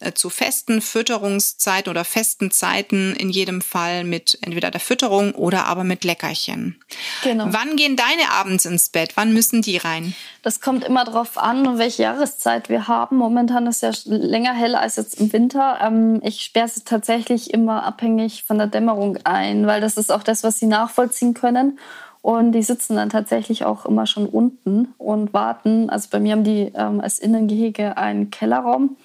äh, 0.00 0.12
zu 0.12 0.30
festen 0.30 0.80
Fütterungszeiten 0.80 1.90
oder 1.90 2.04
festen 2.04 2.50
Zeiten 2.50 3.14
in 3.16 3.30
jedem 3.30 3.60
Fall 3.60 4.04
mit 4.04 4.38
entweder 4.42 4.70
der 4.70 4.80
Fütterung 4.80 5.34
oder 5.34 5.66
aber 5.66 5.84
mit 5.84 6.04
Leckerchen. 6.04 6.80
Genau. 7.22 7.46
Wann 7.48 7.76
gehen 7.76 7.96
deine 7.96 8.30
abends 8.30 8.64
ins 8.64 8.88
Bett? 8.88 9.12
Wann 9.16 9.32
müssen 9.32 9.62
die 9.62 9.76
rein? 9.76 10.14
Das 10.42 10.60
kommt 10.60 10.84
immer 10.84 11.04
darauf 11.04 11.38
an, 11.38 11.78
welche 11.78 12.02
Jahreszeit 12.02 12.68
wir 12.68 12.86
haben. 12.86 13.16
Momentan 13.16 13.66
ist 13.66 13.82
ja 13.82 13.90
länger 14.04 14.54
hell 14.54 14.74
als 14.74 14.96
jetzt 14.96 15.20
im 15.20 15.32
Winter. 15.32 15.78
Ähm, 15.82 16.20
ich 16.22 16.42
sperre 16.42 16.68
sie 16.68 16.84
tatsächlich 16.84 17.52
immer 17.52 17.84
abhängig 17.84 18.44
von 18.44 18.58
der 18.58 18.66
Dämmerung 18.66 19.18
ein, 19.24 19.66
weil 19.66 19.80
das 19.80 19.96
ist 19.96 20.12
auch 20.12 20.22
das, 20.22 20.44
was 20.44 20.58
sie 20.58 20.66
nachvollziehen 20.66 21.34
können. 21.34 21.78
Und 22.24 22.52
die 22.52 22.62
sitzen 22.62 22.96
dann 22.96 23.10
tatsächlich 23.10 23.66
auch 23.66 23.84
immer 23.84 24.06
schon 24.06 24.24
unten 24.24 24.94
und 24.96 25.34
warten. 25.34 25.90
Also 25.90 26.08
bei 26.10 26.20
mir 26.20 26.32
haben 26.32 26.42
die 26.42 26.72
ähm, 26.74 27.02
als 27.02 27.18
Innengehege 27.18 27.98
einen 27.98 28.30
Kellerraum. 28.30 28.96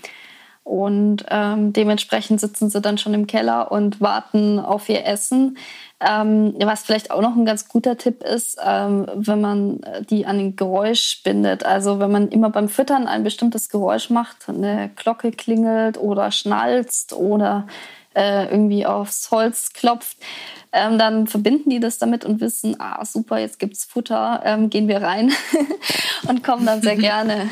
Und 0.63 1.25
ähm, 1.29 1.73
dementsprechend 1.73 2.39
sitzen 2.39 2.69
sie 2.69 2.79
dann 2.79 2.97
schon 2.97 3.13
im 3.13 3.27
Keller 3.27 3.73
und 3.73 3.99
warten 3.99 4.57
auf 4.57 4.87
ihr 4.87 5.05
Essen. 5.05 5.57
Ähm, 5.99 6.53
was 6.63 6.83
vielleicht 6.83 7.11
auch 7.11 7.21
noch 7.21 7.35
ein 7.35 7.43
ganz 7.43 7.67
guter 7.67 7.97
Tipp 7.97 8.23
ist, 8.23 8.57
ähm, 8.65 9.05
wenn 9.13 9.41
man 9.41 9.81
die 10.09 10.25
an 10.25 10.39
ein 10.39 10.55
Geräusch 10.55 11.21
bindet. 11.21 11.65
Also 11.65 11.99
wenn 11.99 12.11
man 12.11 12.29
immer 12.29 12.51
beim 12.51 12.69
Füttern 12.69 13.05
ein 13.05 13.25
bestimmtes 13.25 13.67
Geräusch 13.67 14.09
macht, 14.09 14.47
eine 14.47 14.91
Glocke 14.95 15.31
klingelt 15.31 15.97
oder 15.97 16.31
schnalzt 16.31 17.11
oder 17.11 17.67
äh, 18.19 18.45
irgendwie 18.49 18.85
aufs 18.85 19.31
Holz 19.31 19.71
klopft, 19.71 20.17
ähm, 20.73 20.97
dann 20.97 21.25
verbinden 21.25 21.69
die 21.69 21.79
das 21.79 21.97
damit 21.97 22.25
und 22.25 22.41
wissen, 22.41 22.75
ah 22.79 23.03
super, 23.05 23.39
jetzt 23.39 23.59
gibt's 23.59 23.85
Futter, 23.85 24.41
ähm, 24.43 24.69
gehen 24.69 24.87
wir 24.87 25.01
rein 25.01 25.31
und 26.27 26.43
kommen 26.43 26.65
dann 26.65 26.81
sehr 26.81 26.95
gerne. 26.97 27.49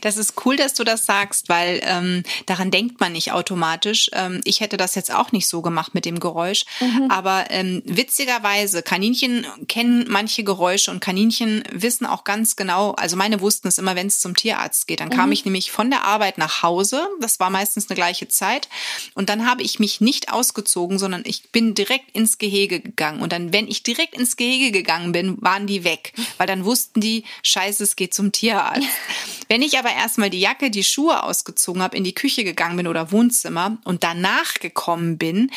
Das 0.00 0.16
ist 0.16 0.34
cool, 0.44 0.56
dass 0.56 0.74
du 0.74 0.84
das 0.84 1.06
sagst, 1.06 1.48
weil 1.48 1.80
ähm, 1.84 2.22
daran 2.46 2.70
denkt 2.70 3.00
man 3.00 3.12
nicht 3.12 3.32
automatisch. 3.32 4.10
Ähm, 4.12 4.40
ich 4.44 4.60
hätte 4.60 4.76
das 4.76 4.94
jetzt 4.94 5.12
auch 5.12 5.32
nicht 5.32 5.48
so 5.48 5.62
gemacht 5.62 5.94
mit 5.94 6.04
dem 6.04 6.20
Geräusch. 6.20 6.64
Mhm. 6.80 7.10
Aber 7.10 7.46
ähm, 7.50 7.82
witzigerweise, 7.84 8.82
Kaninchen 8.82 9.46
kennen 9.68 10.06
manche 10.08 10.44
Geräusche 10.44 10.90
und 10.90 11.00
Kaninchen 11.00 11.62
wissen 11.70 12.06
auch 12.06 12.24
ganz 12.24 12.56
genau, 12.56 12.92
also 12.92 13.16
meine 13.16 13.40
wussten 13.40 13.68
es 13.68 13.78
immer, 13.78 13.96
wenn 13.96 14.06
es 14.06 14.20
zum 14.20 14.36
Tierarzt 14.36 14.86
geht. 14.86 15.00
Dann 15.00 15.08
mhm. 15.08 15.14
kam 15.14 15.32
ich 15.32 15.44
nämlich 15.44 15.70
von 15.70 15.90
der 15.90 16.04
Arbeit 16.04 16.38
nach 16.38 16.62
Hause. 16.62 17.06
Das 17.20 17.40
war 17.40 17.50
meistens 17.50 17.88
eine 17.88 17.96
gleiche 17.96 18.28
Zeit. 18.28 18.68
Und 19.14 19.28
dann 19.28 19.46
habe 19.46 19.62
ich 19.62 19.78
mich 19.78 20.00
nicht 20.00 20.32
ausgezogen, 20.32 20.98
sondern 20.98 21.22
ich 21.24 21.50
bin 21.50 21.74
direkt 21.74 22.14
ins 22.14 22.38
Gehege 22.38 22.80
gegangen. 22.80 23.20
Und 23.22 23.32
dann, 23.32 23.52
wenn 23.52 23.68
ich 23.68 23.82
direkt 23.82 24.14
ins 24.14 24.36
Gehege 24.36 24.72
gegangen 24.72 25.12
bin, 25.12 25.40
waren 25.40 25.66
die 25.66 25.84
weg. 25.84 26.12
Weil 26.38 26.46
dann 26.46 26.64
wussten 26.64 27.00
die, 27.00 27.24
scheiße, 27.42 27.82
es 27.82 27.96
geht 27.96 28.14
zum 28.14 28.32
Tierarzt. 28.32 28.86
Wenn 29.52 29.60
ich 29.60 29.78
aber 29.78 29.92
erstmal 29.92 30.30
die 30.30 30.40
Jacke, 30.40 30.70
die 30.70 30.82
Schuhe 30.82 31.24
ausgezogen 31.24 31.82
habe, 31.82 31.94
in 31.94 32.04
die 32.04 32.14
Küche 32.14 32.42
gegangen 32.42 32.78
bin 32.78 32.86
oder 32.86 33.12
Wohnzimmer 33.12 33.76
und 33.84 34.02
danach 34.02 34.54
gekommen 34.54 35.18
bin, 35.18 35.50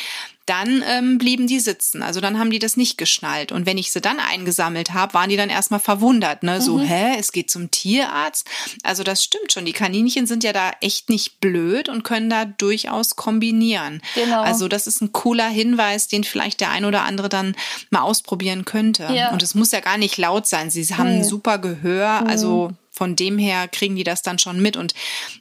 dann 0.44 0.84
ähm, 0.86 1.16
blieben 1.16 1.46
die 1.46 1.60
sitzen. 1.60 2.02
Also 2.02 2.20
dann 2.20 2.38
haben 2.38 2.50
die 2.50 2.58
das 2.58 2.76
nicht 2.76 2.98
geschnallt. 2.98 3.52
Und 3.52 3.64
wenn 3.64 3.78
ich 3.78 3.90
sie 3.90 4.02
dann 4.02 4.18
eingesammelt 4.20 4.92
habe, 4.92 5.14
waren 5.14 5.30
die 5.30 5.38
dann 5.38 5.48
erstmal 5.48 5.80
verwundert. 5.80 6.42
Ne? 6.42 6.60
So, 6.60 6.76
mhm. 6.76 6.82
hä, 6.82 7.16
es 7.18 7.32
geht 7.32 7.50
zum 7.50 7.70
Tierarzt. 7.70 8.46
Also 8.82 9.02
das 9.02 9.24
stimmt 9.24 9.50
schon. 9.50 9.64
Die 9.64 9.72
Kaninchen 9.72 10.26
sind 10.26 10.44
ja 10.44 10.52
da 10.52 10.72
echt 10.82 11.08
nicht 11.08 11.40
blöd 11.40 11.88
und 11.88 12.04
können 12.04 12.28
da 12.28 12.44
durchaus 12.44 13.16
kombinieren. 13.16 14.02
Genau. 14.14 14.42
Also 14.42 14.68
das 14.68 14.86
ist 14.86 15.00
ein 15.00 15.12
cooler 15.12 15.48
Hinweis, 15.48 16.06
den 16.06 16.22
vielleicht 16.22 16.60
der 16.60 16.70
ein 16.70 16.84
oder 16.84 17.04
andere 17.04 17.30
dann 17.30 17.56
mal 17.88 18.02
ausprobieren 18.02 18.66
könnte. 18.66 19.08
Ja. 19.10 19.32
Und 19.32 19.42
es 19.42 19.54
muss 19.54 19.72
ja 19.72 19.80
gar 19.80 19.96
nicht 19.96 20.18
laut 20.18 20.46
sein. 20.46 20.68
Sie 20.68 20.84
haben 20.94 21.08
nee. 21.08 21.16
ein 21.16 21.24
super 21.24 21.56
Gehör. 21.56 22.20
Mhm. 22.20 22.26
Also 22.26 22.72
von 22.96 23.14
dem 23.14 23.36
her 23.36 23.68
kriegen 23.68 23.94
die 23.94 24.04
das 24.04 24.22
dann 24.22 24.38
schon 24.38 24.60
mit. 24.60 24.76
Und 24.76 24.94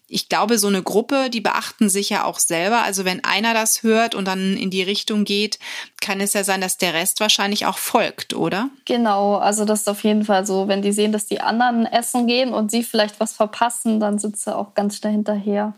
ich 0.08 0.28
glaube, 0.28 0.58
so 0.58 0.68
eine 0.68 0.84
Gruppe, 0.84 1.30
die 1.30 1.40
beachten 1.40 1.90
sich 1.90 2.10
ja 2.10 2.26
auch 2.26 2.40
selber. 2.40 2.84
Also 2.84 3.06
wenn 3.06 3.24
einer 3.24 3.54
das 3.54 3.82
hört 3.82 4.14
und 4.14 4.26
dann 4.26 4.58
in 4.58 4.70
die 4.70 4.84
Richtung 4.84 5.24
geht, 5.24 5.58
kann 6.02 6.20
es 6.20 6.34
ja 6.34 6.44
sein, 6.44 6.60
dass 6.60 6.78
der 6.78 6.94
Rest 6.94 7.22
wahrscheinlich 7.22 7.66
auch 7.66 7.78
folgt, 7.78 8.34
oder? 8.34 8.70
Genau, 8.84 9.38
also 9.38 9.64
das 9.64 9.82
ist 9.82 9.90
auf 9.90 10.04
jeden 10.04 10.26
Fall 10.26 10.46
so. 10.46 10.68
Wenn 10.68 10.82
die 10.82 10.92
sehen, 10.92 11.14
dass 11.14 11.28
die 11.28 11.40
anderen 11.40 11.86
essen 11.86 12.28
gehen 12.28 12.54
und 12.54 12.72
sie 12.72 12.84
vielleicht 12.84 13.20
was 13.22 13.32
verpassen, 13.32 14.02
dann 14.02 14.20
sind 14.20 14.38
sie 14.38 14.54
auch 14.54 14.74
ganz 14.74 14.98
schnell 14.98 15.14
hinterher. 15.14 15.74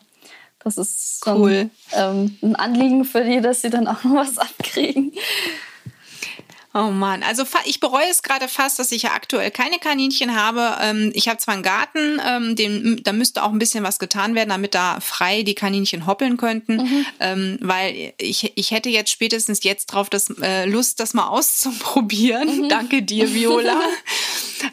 Das 0.63 0.77
ist 0.77 1.21
cool. 1.27 1.69
ähm, 1.93 2.37
ein 2.41 2.55
Anliegen 2.55 3.05
für 3.05 3.23
die, 3.23 3.39
dass 3.39 3.61
sie 3.61 3.69
dann 3.69 3.87
auch 3.87 4.03
noch 4.03 4.15
was 4.15 4.37
abkriegen. 4.39 5.13
Oh 6.73 6.91
Mann, 6.91 7.23
also 7.23 7.43
ich 7.65 7.79
bereue 7.79 8.07
es 8.09 8.21
gerade 8.21 8.47
fast, 8.47 8.77
dass 8.77 8.91
ich 8.91 9.03
ja 9.03 9.13
aktuell 9.13 9.51
keine 9.51 9.79
Kaninchen 9.79 10.35
habe. 10.35 10.77
Ähm, 10.81 11.11
ich 11.15 11.27
habe 11.27 11.39
zwar 11.39 11.53
einen 11.53 11.63
Garten, 11.63 12.21
ähm, 12.25 12.55
den, 12.55 13.01
da 13.03 13.13
müsste 13.13 13.43
auch 13.43 13.51
ein 13.51 13.57
bisschen 13.57 13.83
was 13.83 13.99
getan 13.99 14.35
werden, 14.35 14.49
damit 14.49 14.75
da 14.75 14.99
frei 14.99 15.43
die 15.43 15.55
Kaninchen 15.55 16.05
hoppeln 16.05 16.37
könnten, 16.37 16.77
mhm. 16.77 17.05
Ähm, 17.19 17.57
weil 17.61 18.13
ich, 18.19 18.51
ich 18.55 18.71
hätte 18.71 18.89
jetzt 18.89 19.11
spätestens 19.11 19.63
jetzt 19.63 19.87
drauf 19.87 20.09
das, 20.09 20.29
äh, 20.41 20.65
Lust, 20.65 20.99
das 20.99 21.13
mal 21.13 21.27
auszuprobieren. 21.29 22.63
Mhm. 22.63 22.69
Danke 22.69 23.01
dir, 23.01 23.33
Viola. 23.33 23.79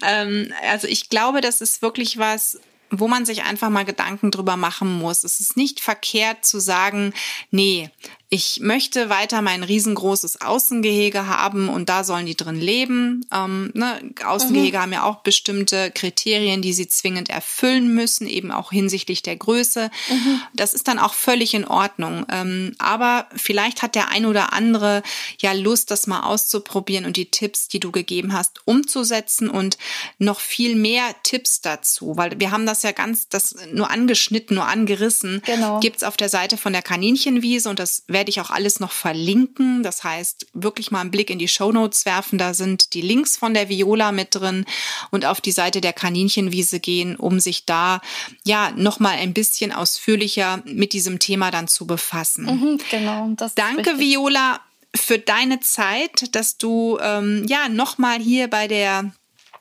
also 0.68 0.88
ich 0.88 1.09
glaube, 1.09 1.40
das 1.40 1.61
ist 1.61 1.80
wirklich 1.80 2.18
was, 2.18 2.59
wo 2.90 3.09
man 3.09 3.24
sich 3.24 3.44
einfach 3.44 3.70
mal 3.70 3.85
Gedanken 3.85 4.30
drüber 4.30 4.57
machen 4.57 4.92
muss. 4.92 5.24
Es 5.24 5.40
ist 5.40 5.57
nicht 5.57 5.80
verkehrt 5.80 6.44
zu 6.44 6.61
sagen, 6.61 7.12
nee, 7.50 7.90
ich 8.30 8.60
möchte 8.60 9.10
weiter 9.10 9.42
mein 9.42 9.62
riesengroßes 9.62 10.40
Außengehege 10.40 11.26
haben 11.26 11.68
und 11.68 11.88
da 11.88 12.04
sollen 12.04 12.26
die 12.26 12.37
drin 12.37 12.60
leben. 12.60 13.26
Ähm, 13.32 13.70
ne? 13.74 14.00
Außengehege 14.24 14.78
mhm. 14.78 14.82
haben 14.82 14.92
ja 14.92 15.02
auch 15.04 15.16
bestimmte 15.16 15.90
Kriterien, 15.92 16.62
die 16.62 16.72
sie 16.72 16.88
zwingend 16.88 17.28
erfüllen 17.28 17.94
müssen, 17.94 18.26
eben 18.26 18.50
auch 18.50 18.72
hinsichtlich 18.72 19.22
der 19.22 19.37
Größe. 19.37 19.90
Mhm. 20.08 20.40
Das 20.54 20.74
ist 20.74 20.88
dann 20.88 20.98
auch 20.98 21.14
völlig 21.14 21.54
in 21.54 21.66
Ordnung. 21.66 22.26
Ähm, 22.30 22.74
aber 22.78 23.28
vielleicht 23.37 23.82
hat 23.82 23.94
der 23.94 24.08
ein 24.08 24.26
oder 24.26 24.52
andere 24.52 25.02
ja 25.40 25.52
Lust, 25.52 25.90
das 25.90 26.06
mal 26.06 26.22
auszuprobieren 26.22 27.04
und 27.04 27.16
die 27.16 27.30
Tipps, 27.30 27.68
die 27.68 27.80
du 27.80 27.92
gegeben 27.92 28.32
hast, 28.32 28.60
umzusetzen 28.64 29.48
und 29.48 29.78
noch 30.18 30.40
viel 30.40 30.76
mehr 30.76 31.04
Tipps 31.22 31.60
dazu, 31.60 32.16
weil 32.16 32.40
wir 32.40 32.50
haben 32.50 32.66
das 32.66 32.82
ja 32.82 32.92
ganz, 32.92 33.28
das 33.28 33.54
nur 33.72 33.90
angeschnitten, 33.90 34.56
nur 34.56 34.66
angerissen. 34.66 35.42
Genau. 35.44 35.78
Gibt's 35.80 36.02
auf 36.02 36.16
der 36.16 36.28
Seite 36.28 36.56
von 36.56 36.72
der 36.72 36.82
Kaninchenwiese 36.82 37.68
und 37.68 37.78
das 37.78 38.02
werde 38.08 38.23
ich 38.30 38.40
auch 38.40 38.50
alles 38.50 38.80
noch 38.80 38.92
verlinken. 38.92 39.82
Das 39.82 40.04
heißt, 40.04 40.46
wirklich 40.52 40.90
mal 40.90 41.00
einen 41.00 41.10
Blick 41.10 41.30
in 41.30 41.38
die 41.38 41.48
Show 41.48 41.72
Notes 41.72 42.04
werfen. 42.06 42.38
Da 42.38 42.54
sind 42.54 42.94
die 42.94 43.00
Links 43.00 43.37
von 43.37 43.54
der 43.54 43.68
Viola 43.68 44.12
mit 44.12 44.34
drin 44.34 44.64
und 45.10 45.24
auf 45.24 45.40
die 45.40 45.52
Seite 45.52 45.80
der 45.80 45.92
Kaninchenwiese 45.92 46.80
gehen, 46.80 47.16
um 47.16 47.40
sich 47.40 47.66
da 47.66 48.00
ja 48.44 48.72
noch 48.76 49.00
mal 49.00 49.16
ein 49.16 49.34
bisschen 49.34 49.72
ausführlicher 49.72 50.62
mit 50.64 50.92
diesem 50.92 51.18
Thema 51.18 51.50
dann 51.50 51.68
zu 51.68 51.87
befassen. 51.87 52.44
Mhm, 52.44 52.78
genau. 52.90 53.34
Danke, 53.54 53.98
Viola, 53.98 54.60
für 54.94 55.18
deine 55.18 55.60
Zeit, 55.60 56.34
dass 56.34 56.56
du 56.56 56.98
ähm, 57.02 57.44
ja 57.48 57.68
noch 57.68 57.98
mal 57.98 58.18
hier 58.20 58.48
bei 58.48 58.68
der 58.68 59.12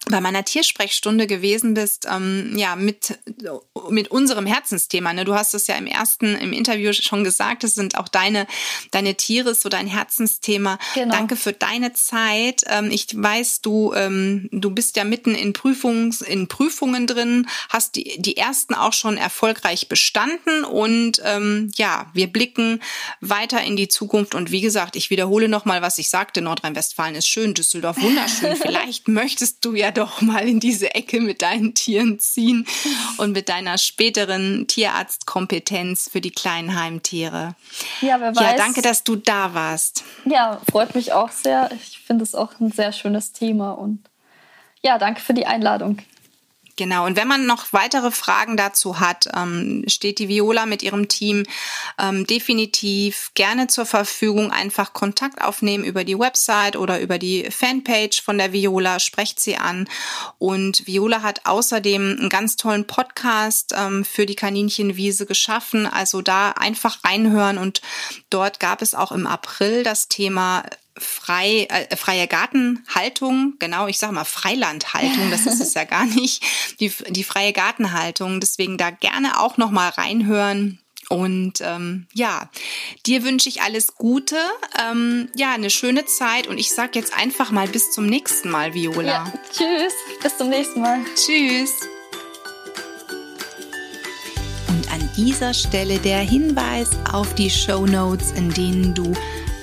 bei 0.10 0.20
meiner 0.20 0.44
Tiersprechstunde 0.44 1.28
gewesen 1.28 1.74
bist, 1.76 2.08
ähm, 2.12 2.58
ja, 2.58 2.76
mit, 2.76 3.18
mit 3.89 4.10
unserem 4.10 4.46
Herzensthema. 4.46 5.13
Ne? 5.13 5.24
Du 5.24 5.34
hast 5.34 5.54
es 5.54 5.68
ja 5.68 5.76
im 5.76 5.88
ersten, 5.88 6.36
im 6.36 6.52
Interview 6.52 6.92
schon 6.92 7.24
gesagt, 7.24 7.63
es 7.63 7.76
sind 7.76 7.98
auch 7.98 8.10
deine, 8.10 8.46
deine 8.92 9.16
Tiere, 9.16 9.56
so 9.56 9.70
dein 9.70 9.88
Herzensthema. 9.88 10.78
Genau. 10.94 11.16
Danke 11.16 11.38
für 11.38 11.54
deine 11.54 11.94
Zeit. 11.94 12.63
Ähm, 12.68 12.92
ich 12.92 13.08
weiß, 13.13 13.62
du, 13.62 13.94
ähm, 13.94 14.50
du 14.52 14.72
bist 14.72 14.98
ja 14.98 15.06
mitten 15.06 15.36
in 15.36 15.54
Prüfungs, 15.54 16.22
in 16.22 16.50
Prüfungen 16.50 17.08
drin, 17.08 17.48
hast 17.70 17.96
die, 17.96 18.22
die 18.22 18.36
ersten 18.36 18.74
auch 18.74 18.94
schon 18.94 19.16
erfolgreich 19.16 19.88
bestanden 19.88 20.66
und 20.66 21.22
ähm, 21.24 21.72
ja, 21.76 22.08
wir 22.13 22.28
blicken 22.28 22.82
weiter 23.22 23.63
in 23.63 23.78
die 23.78 23.88
Zukunft 23.88 24.36
und 24.36 24.52
wie 24.52 24.62
gesagt, 24.62 24.98
ich 24.98 25.10
wiederhole 25.10 25.48
nochmal, 25.48 25.82
was 25.82 25.98
ich 25.98 26.10
sagte, 26.10 26.42
Nordrhein-Westfalen 26.42 27.16
ist 27.16 27.28
schön, 27.28 27.54
Düsseldorf 27.54 28.02
wunderschön. 28.02 28.56
Vielleicht 28.62 29.08
möchtest 29.08 29.63
du 29.63 29.74
ja 29.74 29.92
doch 29.93 30.21
mal 30.21 30.47
in 30.47 30.60
diese 30.60 30.93
Ecke 30.95 31.21
mit 31.21 31.41
deinen 31.41 31.73
Tieren 31.73 32.19
ziehen 32.19 32.65
und 33.17 33.32
mit 33.32 33.49
deiner 33.49 33.77
späteren 33.77 34.65
Tierarztkompetenz 34.67 36.10
für 36.12 36.21
die 36.21 36.32
kleinen 36.32 36.79
Heimtiere. 36.79 37.56
Ja, 38.01 38.19
wer 38.19 38.36
weiß. 38.36 38.41
Ja, 38.41 38.56
danke, 38.56 38.82
dass 38.82 39.03
du 39.03 39.15
da 39.15 39.53
warst. 39.53 40.03
Ja, 40.25 40.62
freut 40.69 40.95
mich 40.95 41.13
auch 41.13 41.29
sehr. 41.29 41.71
Ich 41.73 41.99
finde 41.99 42.23
es 42.23 42.36
auch 42.36 42.60
ein 42.60 42.71
sehr 42.71 42.91
schönes 42.91 43.32
Thema 43.32 43.71
und 43.71 44.10
ja, 44.82 44.97
danke 44.97 45.21
für 45.21 45.34
die 45.34 45.45
Einladung. 45.45 45.99
Genau, 46.76 47.06
und 47.06 47.16
wenn 47.16 47.28
man 47.28 47.46
noch 47.46 47.72
weitere 47.72 48.10
Fragen 48.10 48.58
dazu 48.58 49.00
hat, 49.00 49.28
ähm, 49.36 49.84
steht 49.88 50.18
die 50.18 50.28
Viola 50.28 50.66
mit 50.66 50.82
ihrem 50.82 51.08
Team 51.08 51.44
ähm, 52.00 52.26
definitiv 52.26 53.30
gerne 53.36 53.68
zur 53.68 53.86
Verfügung. 53.86 54.52
Einfach 54.52 54.94
Kontakt 54.94 55.44
aufnehmen 55.44 55.84
über 55.84 56.04
die 56.04 56.18
Website 56.18 56.76
oder 56.76 57.00
über 57.00 57.20
die 57.20 57.50
Fanpage 57.52 58.24
von 58.24 58.40
der 58.40 58.54
Viola, 58.54 59.00
sprecht 59.00 59.40
sie 59.40 59.56
an. 59.56 59.88
Und 60.40 60.88
Viola 60.88 61.22
hat 61.22 61.46
außerdem 61.46 62.18
einen 62.20 62.30
ganz 62.30 62.56
tollen 62.56 62.88
Podcast 62.88 63.76
ähm, 63.78 64.04
für 64.04 64.26
die 64.26 64.36
Kaninchenwiese 64.36 65.28
geschaffen. 65.28 65.86
Also 65.86 66.24
da 66.24 66.52
einfach 66.52 67.04
reinhören 67.04 67.60
und 67.60 67.84
dort 68.32 68.60
gab 68.60 68.82
es 68.82 68.96
auch 68.96 69.12
im 69.12 69.28
April 69.28 69.84
das 69.84 70.08
Thema 70.08 70.64
frei, 70.97 71.67
äh, 71.69 71.95
freie 71.95 72.27
Gartenhaltung, 72.27 73.56
genau, 73.60 73.88
ich 73.88 73.97
sage 73.97 74.13
mal 74.13 74.25
Freilandhaltung, 74.25 75.32
das 75.32 75.45
ist 75.45 75.60
es 75.60 75.73
ja 75.73 75.84
gar 75.86 76.06
nicht, 76.06 76.43
die, 76.79 76.91
die 77.10 77.23
freie 77.23 77.53
Gartenhaltung. 77.53 78.39
Deswegen 78.39 78.77
da 78.77 78.91
gerne 78.91 79.39
auch 79.39 79.58
noch 79.58 79.71
mal 79.71 79.89
reinhören. 79.89 80.79
Und 81.10 81.62
ähm, 81.62 82.08
ja, 82.13 82.49
dir 83.06 83.23
wünsche 83.23 83.49
ich 83.49 83.62
alles 83.62 83.95
Gute, 83.95 84.38
ähm, 84.82 85.29
ja, 85.36 85.53
eine 85.53 85.69
schöne 85.69 86.06
Zeit 86.06 86.47
und 86.47 86.58
ich 86.58 86.71
sag 86.71 86.95
jetzt 86.95 87.15
einfach 87.15 87.51
mal 87.51 87.67
bis 87.67 87.91
zum 87.91 88.06
nächsten 88.06 88.49
Mal, 88.49 88.73
Viola. 88.73 89.12
Ja, 89.12 89.34
tschüss, 89.51 89.93
bis 90.21 90.38
zum 90.38 90.49
nächsten 90.49 90.82
Mal. 90.82 90.99
Tschüss. 91.15 91.71
Und 94.69 94.91
an 94.91 95.10
dieser 95.17 95.53
Stelle 95.53 95.99
der 95.99 96.19
Hinweis 96.19 96.89
auf 97.12 97.36
die 97.36 97.49
Show 97.49 97.86
Notes, 97.86 98.32
in 98.32 98.51
denen 98.53 98.95
du 98.95 99.13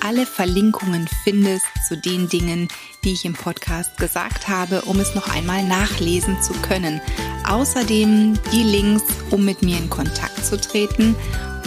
alle 0.01 0.27
Verlinkungen 0.27 1.09
findest 1.25 1.67
zu 1.87 1.97
den 1.97 2.29
Dingen, 2.29 2.69
die 3.05 3.13
ich 3.13 3.25
im 3.25 3.35
Podcast 3.35 3.97
gesagt 3.97 4.49
habe, 4.49 4.83
um 4.83 4.99
es 5.01 5.15
noch 5.15 5.29
einmal 5.35 5.63
nachlesen 5.65 6.41
zu 6.43 6.53
können. 6.55 7.01
Außerdem 7.49 8.39
die 8.53 8.63
Links, 8.63 9.05
um 9.31 9.45
mit 9.45 9.63
mir 9.63 9.77
in 9.77 9.91
Kontakt 9.91 10.45
zu 10.45 10.61
treten. 10.61 11.15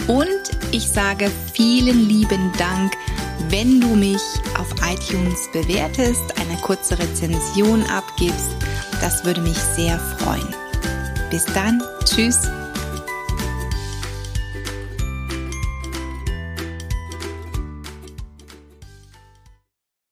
Und 0.06 0.28
ich 0.72 0.88
sage 0.88 1.30
vielen 1.52 2.08
lieben 2.08 2.52
Dank, 2.58 2.92
wenn 3.48 3.80
du 3.80 3.94
mich 3.94 4.20
auf 4.58 4.68
iTunes 4.82 5.48
bewertest, 5.52 6.22
eine 6.38 6.58
kurze 6.60 6.98
Rezension 6.98 7.82
abgibst. 7.84 8.56
Das 9.00 9.24
würde 9.24 9.40
mich 9.40 9.58
sehr 9.58 9.98
freuen. 10.18 10.54
Bis 11.30 11.44
dann, 11.46 11.82
tschüss 12.04 12.38